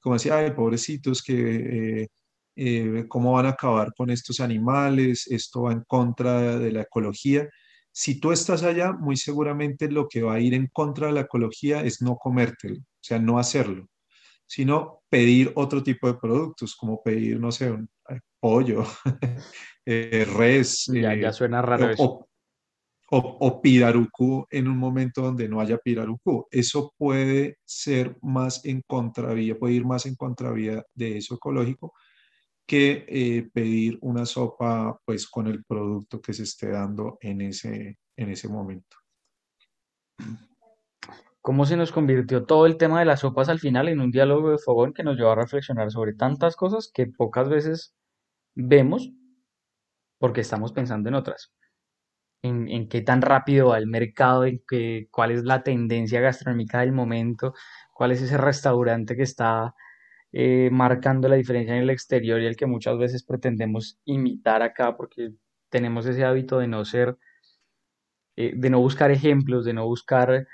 [0.00, 2.08] como decía, ay, pobrecitos, que eh,
[2.54, 7.48] eh, cómo van a acabar con estos animales, esto va en contra de la ecología.
[7.90, 11.22] Si tú estás allá, muy seguramente lo que va a ir en contra de la
[11.22, 13.88] ecología es no comértelo, o sea, no hacerlo,
[14.46, 17.90] sino pedir otro tipo de productos, como pedir, no sé, un
[18.38, 18.84] pollo,
[19.84, 20.88] eh, res.
[20.94, 22.28] Ya, ya suena raro eso
[23.10, 26.46] o, o, en un momento donde no haya pirarucú.
[26.50, 31.92] Eso puede ser más en contravía, puede ir más en contravía de eso ecológico
[32.66, 37.98] que eh, pedir una sopa pues con el producto que se esté dando en ese,
[38.16, 38.96] en ese momento.
[41.40, 44.50] ¿Cómo se nos convirtió todo el tema de las sopas al final en un diálogo
[44.50, 47.94] de fogón que nos llevó a reflexionar sobre tantas cosas que pocas veces
[48.56, 49.12] vemos
[50.18, 51.52] porque estamos pensando en otras?
[52.42, 56.92] En, qué tan rápido va el mercado, en qué, cuál es la tendencia gastronómica del
[56.92, 57.54] momento,
[57.92, 59.74] cuál es ese restaurante que está
[60.32, 64.96] eh, marcando la diferencia en el exterior y el que muchas veces pretendemos imitar acá
[64.96, 65.32] porque
[65.70, 67.16] tenemos ese hábito de no ser,
[68.36, 70.46] eh, de no buscar ejemplos, de no buscar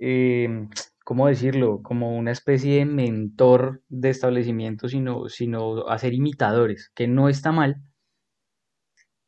[0.00, 0.68] eh,
[1.10, 1.82] ¿cómo decirlo?
[1.82, 7.82] Como una especie de mentor de establecimiento, sino, sino hacer imitadores, que no está mal,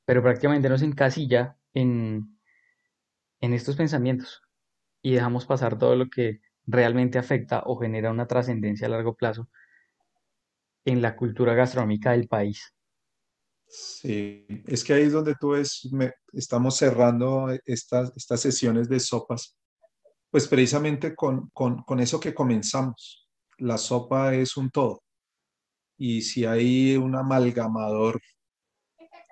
[0.04, 2.38] pero prácticamente nos encasilla en,
[3.40, 4.42] en estos pensamientos
[5.02, 9.48] y dejamos pasar todo lo que realmente afecta o genera una trascendencia a largo plazo
[10.84, 12.72] en la cultura gastronómica del país.
[13.66, 19.00] Sí, es que ahí es donde tú ves, me- estamos cerrando estas, estas sesiones de
[19.00, 19.56] sopas,
[20.30, 23.28] pues precisamente con, con, con eso que comenzamos.
[23.58, 25.02] La sopa es un todo.
[25.98, 28.20] Y si hay un amalgamador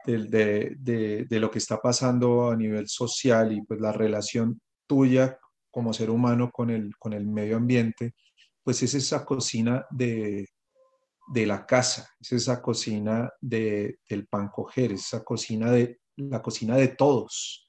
[0.06, 4.60] del- de, de, de lo que está pasando a nivel social y pues la relación
[4.86, 5.38] tuya
[5.70, 8.14] como ser humano con el, con el medio ambiente,
[8.62, 10.46] pues es esa cocina de,
[11.32, 16.42] de la casa, es esa cocina de, del pan coger, es esa cocina de la
[16.42, 17.68] cocina de todos.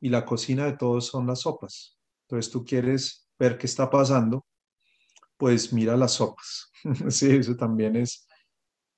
[0.00, 1.98] Y la cocina de todos son las sopas.
[2.28, 4.46] Entonces tú quieres ver qué está pasando,
[5.36, 6.70] pues mira las sopas.
[7.10, 8.26] Sí, eso también es,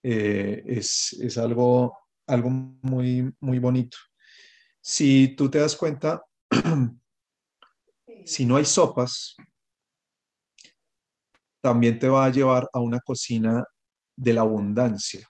[0.02, 1.96] eh, es, es algo,
[2.26, 3.96] algo muy, muy bonito.
[4.80, 6.22] Si tú te das cuenta,
[8.24, 9.36] si no hay sopas,
[11.60, 13.64] también te va a llevar a una cocina
[14.16, 15.26] de la abundancia.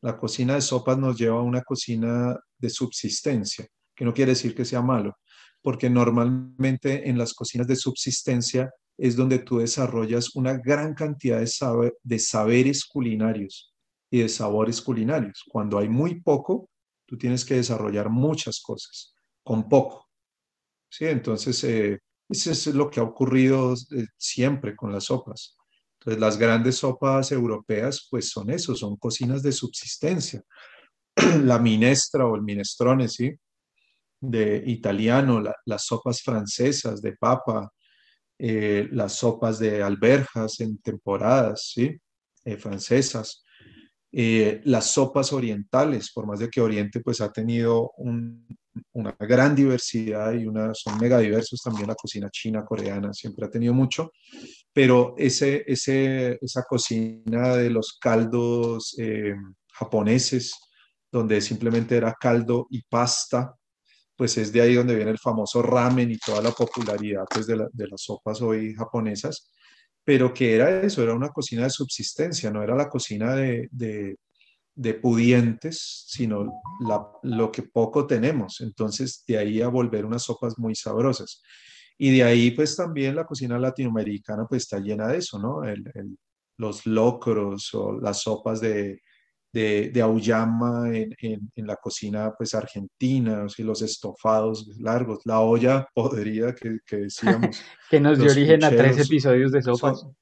[0.00, 4.54] La cocina de sopas nos lleva a una cocina de subsistencia, que no quiere decir
[4.54, 5.16] que sea malo,
[5.60, 11.92] porque normalmente en las cocinas de subsistencia es donde tú desarrollas una gran cantidad de,
[12.02, 13.71] de saberes culinarios
[14.12, 15.42] y de sabores culinarios.
[15.50, 16.68] Cuando hay muy poco,
[17.06, 20.06] tú tienes que desarrollar muchas cosas con poco.
[20.90, 21.06] ¿sí?
[21.06, 21.98] Entonces, eh,
[22.28, 25.56] eso es lo que ha ocurrido eh, siempre con las sopas.
[25.98, 30.42] Entonces, las grandes sopas europeas, pues son eso, son cocinas de subsistencia.
[31.44, 33.32] La minestra o el minestrone, ¿sí?
[34.20, 37.72] De italiano, la- las sopas francesas de papa,
[38.38, 41.96] eh, las sopas de alberjas en temporadas, ¿sí?
[42.44, 43.42] Eh, francesas
[44.12, 48.46] eh, las sopas orientales, por más de que Oriente pues ha tenido un-
[48.92, 53.50] una gran diversidad y una, son mega diversos también la cocina china, coreana, siempre ha
[53.50, 54.12] tenido mucho,
[54.72, 59.34] pero ese, ese, esa cocina de los caldos eh,
[59.74, 60.54] japoneses,
[61.10, 63.54] donde simplemente era caldo y pasta,
[64.16, 67.56] pues es de ahí donde viene el famoso ramen y toda la popularidad pues, de,
[67.56, 69.52] la- de las sopas hoy japonesas,
[70.04, 74.16] pero que era eso, era una cocina de subsistencia, no era la cocina de, de-
[74.94, 78.60] pudientes, sino la- lo que poco tenemos.
[78.60, 81.42] Entonces, de ahí a volver unas sopas muy sabrosas.
[81.98, 85.60] Y de ahí, pues también la cocina latinoamericana, pues está llena de eso, ¿no?
[86.58, 89.00] Los locros o las sopas de,
[89.52, 95.20] de, de auyama en, en- en la cocina, pues argentina, o sea, los estofados largos,
[95.24, 100.00] la olla podrida que, que decíamos, que nos dio origen a tres episodios de sopas.
[100.00, 100.16] son,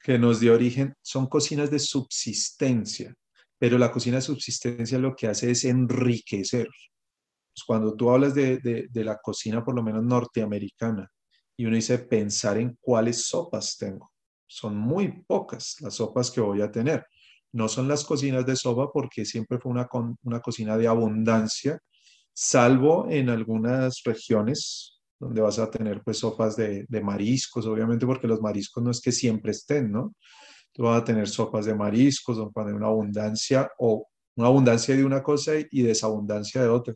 [0.00, 3.14] que nos dio origen, son cocinas de subsistencia,
[3.58, 6.66] pero la cocina de subsistencia lo que hace es enriquecer.
[6.66, 11.08] Pues cuando tú hablas de, de, de la cocina, por lo menos norteamericana,
[11.56, 14.10] y uno dice pensar en cuáles sopas tengo,
[14.46, 17.06] son muy pocas las sopas que voy a tener.
[17.54, 19.88] No son las cocinas de sopa porque siempre fue una,
[20.24, 21.78] una cocina de abundancia,
[22.32, 28.26] salvo en algunas regiones donde vas a tener pues sopas de, de mariscos, obviamente porque
[28.26, 30.16] los mariscos no es que siempre estén, ¿no?
[30.72, 35.04] Tú vas a tener sopas de mariscos, donde tener una abundancia o una abundancia de
[35.04, 36.94] una cosa y desabundancia de otra.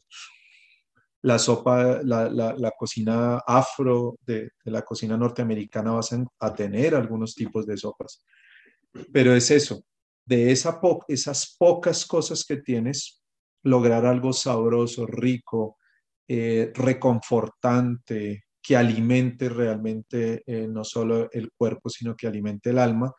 [1.22, 7.64] La sopa, la, la, cocina afro de, la cocina norteamericana vas a tener algunos tipos
[7.64, 8.24] de sopas,
[9.12, 9.84] pero es eso,
[10.28, 13.22] de esas pocas cosas que tienes,
[13.64, 15.78] lograr algo sabroso, rico,
[16.28, 23.10] eh, reconfortante, que alimente realmente eh, no solo el cuerpo, sino que alimente el alma.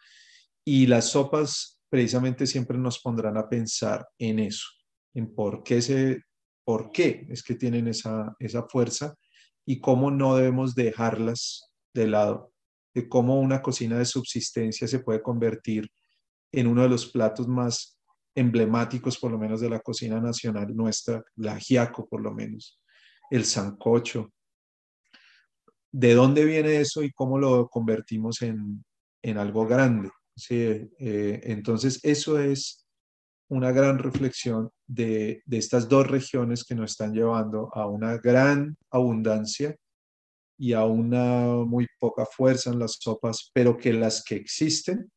[0.63, 4.67] Y las sopas precisamente siempre nos pondrán a pensar en eso,
[5.15, 6.21] en por qué, se,
[6.63, 9.15] por qué es que tienen esa, esa fuerza
[9.65, 12.53] y cómo no debemos dejarlas de lado,
[12.93, 15.89] de cómo una cocina de subsistencia se puede convertir
[16.51, 17.99] en uno de los platos más
[18.35, 22.79] emblemáticos, por lo menos de la cocina nacional nuestra, la ajiaco por lo menos,
[23.29, 24.31] el sancocho.
[25.91, 28.83] ¿De dónde viene eso y cómo lo convertimos en,
[29.23, 30.09] en algo grande?
[30.35, 32.85] Sí, eh, entonces, eso es
[33.49, 38.77] una gran reflexión de, de, estas dos regiones que nos están llevando a una gran
[38.91, 39.75] abundancia
[40.57, 45.09] y a una muy poca fuerza en las sopas, pero que las que existen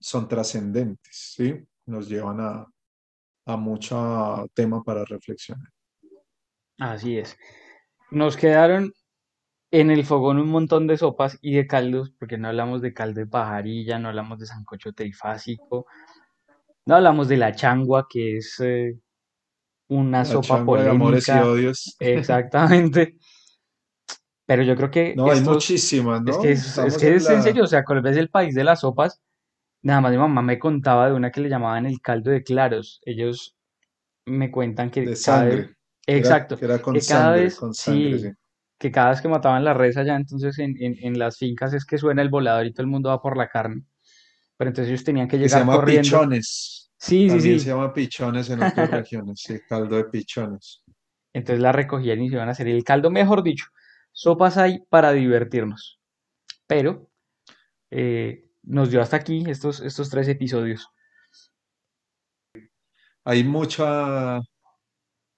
[0.00, 1.54] son trascendentes, ¿sí?
[1.86, 2.66] Nos llevan a,
[3.46, 5.68] a mucho tema para reflexionar.
[6.78, 7.36] Así es.
[8.10, 8.92] Nos quedaron
[9.70, 13.20] en el fogón un montón de sopas y de caldos, porque no hablamos de caldo
[13.20, 15.86] de pajarilla, no hablamos de sancocho trifásico,
[16.86, 18.98] no hablamos de la changua, que es eh,
[19.88, 21.96] una sopa de amores y odios.
[22.00, 23.16] Exactamente.
[24.46, 25.14] Pero yo creo que.
[25.16, 26.32] No, hay muchísimas, ¿no?
[26.32, 28.80] Es que es, que es en serio, o sea, Colombia es el país de las
[28.80, 29.20] sopas.
[29.86, 33.00] Nada más mi mamá me contaba de una que le llamaban el caldo de claros.
[33.04, 33.56] Ellos
[34.26, 35.76] me cuentan que de sangre.
[36.04, 36.58] exacto.
[36.58, 38.30] Que era, con sangre, vez, con sangre, sí,
[38.80, 41.84] que cada vez que mataban la res allá, entonces en, en, en, las fincas es
[41.84, 43.84] que suena el volador y todo el mundo va por la carne.
[44.56, 46.02] Pero entonces ellos tenían que llegar se llama corriendo.
[46.02, 46.90] pichones.
[46.98, 47.60] Sí, sí, sí.
[47.60, 50.82] se llama pichones en otras regiones, sí, caldo de pichones.
[51.32, 53.66] Entonces la recogían y se iban a hacer el caldo, mejor dicho.
[54.10, 56.00] Sopas hay para divertirnos.
[56.66, 57.08] Pero
[57.92, 60.88] eh, nos dio hasta aquí estos, estos tres episodios.
[63.24, 64.40] Hay mucha,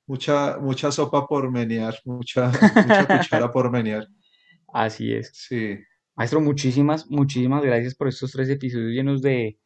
[0.07, 2.51] mucha, mucha sopa por menear, mucha,
[2.87, 4.07] mucha cuchara por menear.
[4.72, 5.31] Así es.
[5.33, 5.79] Sí.
[6.16, 9.59] Maestro, muchísimas, muchísimas gracias por estos tres episodios llenos de,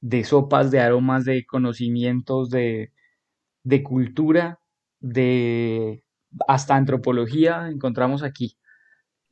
[0.00, 2.92] de sopas, de aromas, de conocimientos, de,
[3.62, 4.60] de cultura,
[5.00, 6.04] de
[6.46, 8.58] hasta antropología encontramos aquí.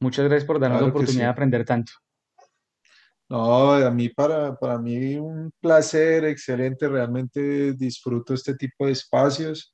[0.00, 1.92] Muchas gracias por darnos la oportunidad de aprender tanto.
[3.32, 9.72] No, a mí para, para mí un placer, excelente, realmente disfruto este tipo de espacios.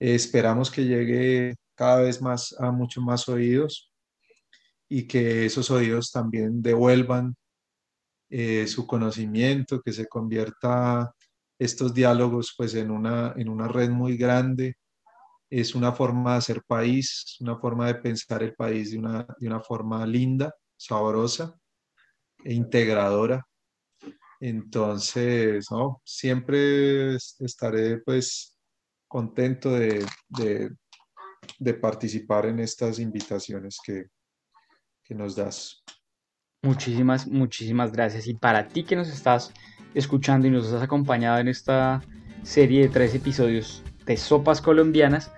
[0.00, 3.92] esperamos que llegue cada vez más a muchos más oídos
[4.88, 7.34] y que esos oídos también devuelvan
[8.30, 11.14] eh, su conocimiento, que se convierta
[11.58, 14.76] estos diálogos pues en una, en una red muy grande
[15.50, 19.48] es una forma de hacer país, una forma de pensar el país de una, de
[19.48, 21.54] una forma linda, sabrosa
[22.44, 23.46] integradora.
[24.40, 25.66] Entonces,
[26.04, 28.58] siempre estaré pues
[29.08, 30.04] contento de,
[31.58, 34.06] de, participar en estas invitaciones que,
[35.02, 35.82] que nos das.
[36.62, 38.26] Muchísimas, muchísimas gracias.
[38.26, 39.52] Y para ti que nos estás
[39.94, 42.02] escuchando y nos has acompañado en esta
[42.42, 45.30] serie de tres episodios de Sopas Colombianas.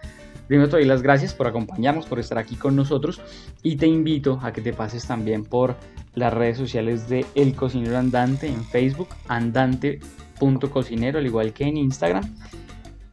[0.47, 3.21] Primero te doy las gracias por acompañarnos, por estar aquí con nosotros
[3.63, 5.77] y te invito a que te pases también por
[6.15, 12.25] las redes sociales de El Cocinero Andante en Facebook, andante.cocinero, al igual que en Instagram.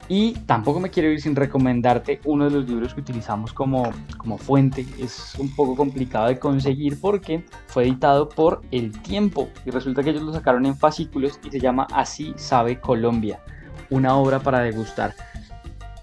[0.09, 4.37] Y tampoco me quiero ir sin recomendarte uno de los libros que utilizamos como, como
[4.37, 4.85] fuente.
[4.99, 10.09] Es un poco complicado de conseguir porque fue editado por El Tiempo y resulta que
[10.09, 13.39] ellos lo sacaron en fascículos y se llama Así sabe Colombia,
[13.89, 15.15] una obra para degustar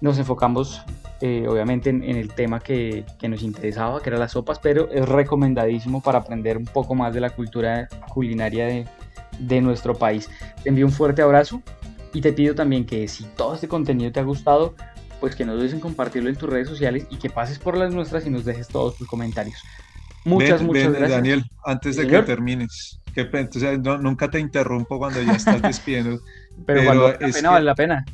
[0.01, 0.81] nos enfocamos
[1.21, 6.01] eh, obviamente en, el tema que, nos interesaba, que eran las sopas, pero es recomendadísimo
[6.01, 8.87] para aprender un poco más de la cultura culinaria de,
[9.37, 10.29] de nuestro país.
[10.63, 11.61] Te envío un fuerte abrazo
[12.11, 14.73] y te pido también que si todo este contenido te ha gustado,
[15.19, 17.93] pues que no dudes en compartirlo en tus redes sociales y que pases por las
[17.93, 19.59] nuestras y nos dejes todos tus comentarios.
[20.25, 21.11] Muchas, muchas gracias.
[21.11, 23.29] Daniel, antes de que termines, que,
[24.01, 26.19] nunca te interrumpo cuando ya estás despidiendo.
[26.65, 28.05] pero, cuando vale la pena, vale la pena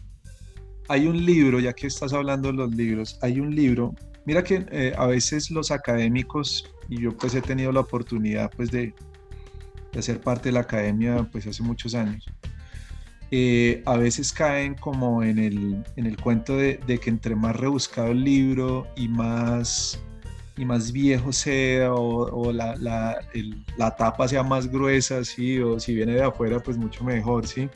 [0.87, 3.93] hay un libro, ya que estás hablando de los libros, hay un libro,
[4.25, 8.71] mira que eh, a veces los académicos, y yo pues he tenido la oportunidad pues
[8.71, 8.93] de,
[9.91, 12.25] de hacer parte de la academia pues hace muchos años,
[13.29, 17.55] eh, a veces caen como en el, en el cuento de, de, que entre más
[17.57, 20.01] rebuscado el libro y más,
[20.55, 23.17] y más viejo sea o, o la, la,
[23.77, 25.59] la, tapa sea más gruesa, ¿sí?
[25.59, 27.69] o si viene de afuera pues mucho mejor, ¿sí?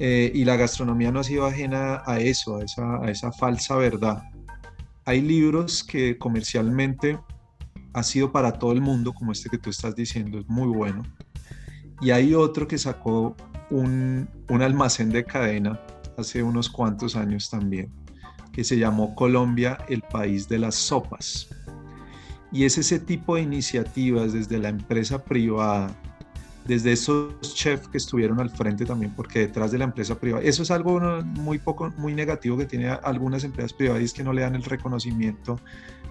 [0.00, 3.74] Eh, y la gastronomía no ha sido ajena a eso, a esa, a esa falsa
[3.74, 4.22] verdad.
[5.04, 7.18] Hay libros que comercialmente
[7.92, 11.02] ha sido para todo el mundo, como este que tú estás diciendo, es muy bueno.
[12.00, 13.34] Y hay otro que sacó
[13.70, 15.80] un, un almacén de cadena
[16.16, 17.92] hace unos cuantos años también,
[18.52, 21.48] que se llamó Colombia, el país de las sopas.
[22.52, 25.90] Y es ese tipo de iniciativas desde la empresa privada
[26.68, 30.62] desde esos chefs que estuvieron al frente también, porque detrás de la empresa privada, eso
[30.62, 34.34] es algo muy poco, muy negativo que tiene algunas empresas privadas y es que no
[34.34, 35.58] le dan el reconocimiento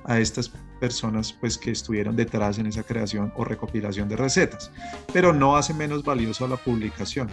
[0.06, 4.72] a estas personas pues que estuvieron detrás en esa creación o recopilación de recetas,
[5.14, 7.30] pero no hace menos valioso la publicación.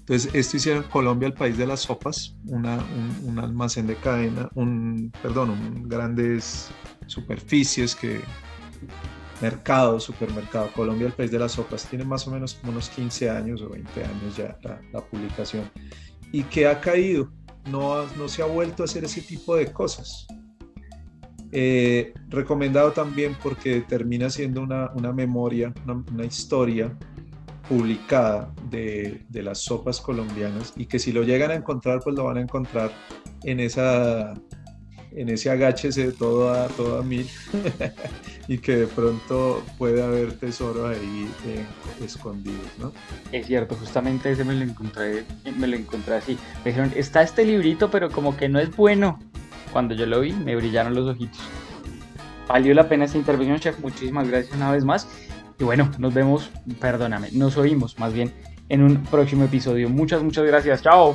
[0.00, 4.48] Entonces, esto hicieron Colombia, el país de las sopas, una, un, un, almacén de cadena,
[4.54, 6.70] un, perdón, un, grandes
[7.06, 8.22] superficies que
[9.40, 10.70] mercado, supermercado.
[10.72, 14.04] Colombia, el país de las sopas, tiene más o menos unos 15 años o 20
[14.04, 15.70] años ya la, publicación.
[16.32, 17.30] Y que ha caído,
[17.70, 20.26] no, no se ha vuelto a hacer ese tipo de cosas.
[21.50, 26.94] Eh, recomendado también porque termina siendo una, una memoria, una, una, historia
[27.66, 32.24] publicada de, de, las sopas colombianas y que si lo llegan a encontrar, pues lo
[32.24, 32.90] van a encontrar
[33.44, 34.34] en esa
[35.12, 37.28] en ese agáchese todo a, todo a mil
[38.48, 41.30] y que de pronto puede haber tesoros ahí
[42.04, 42.92] escondidos, ¿no?
[43.32, 45.24] Es cierto, justamente ese me lo encontré,
[45.56, 46.38] me lo encontré así.
[46.64, 49.18] Me dijeron, está este librito, pero como que no es bueno.
[49.72, 51.40] Cuando yo lo vi, me brillaron los ojitos.
[52.48, 53.78] Valió la pena esta intervención, chef.
[53.80, 55.06] Muchísimas gracias una vez más.
[55.58, 56.50] Y bueno, nos vemos,
[56.80, 58.32] perdóname, nos oímos más bien
[58.68, 59.88] en un próximo episodio.
[59.88, 60.82] Muchas, muchas gracias.
[60.82, 61.14] Chao.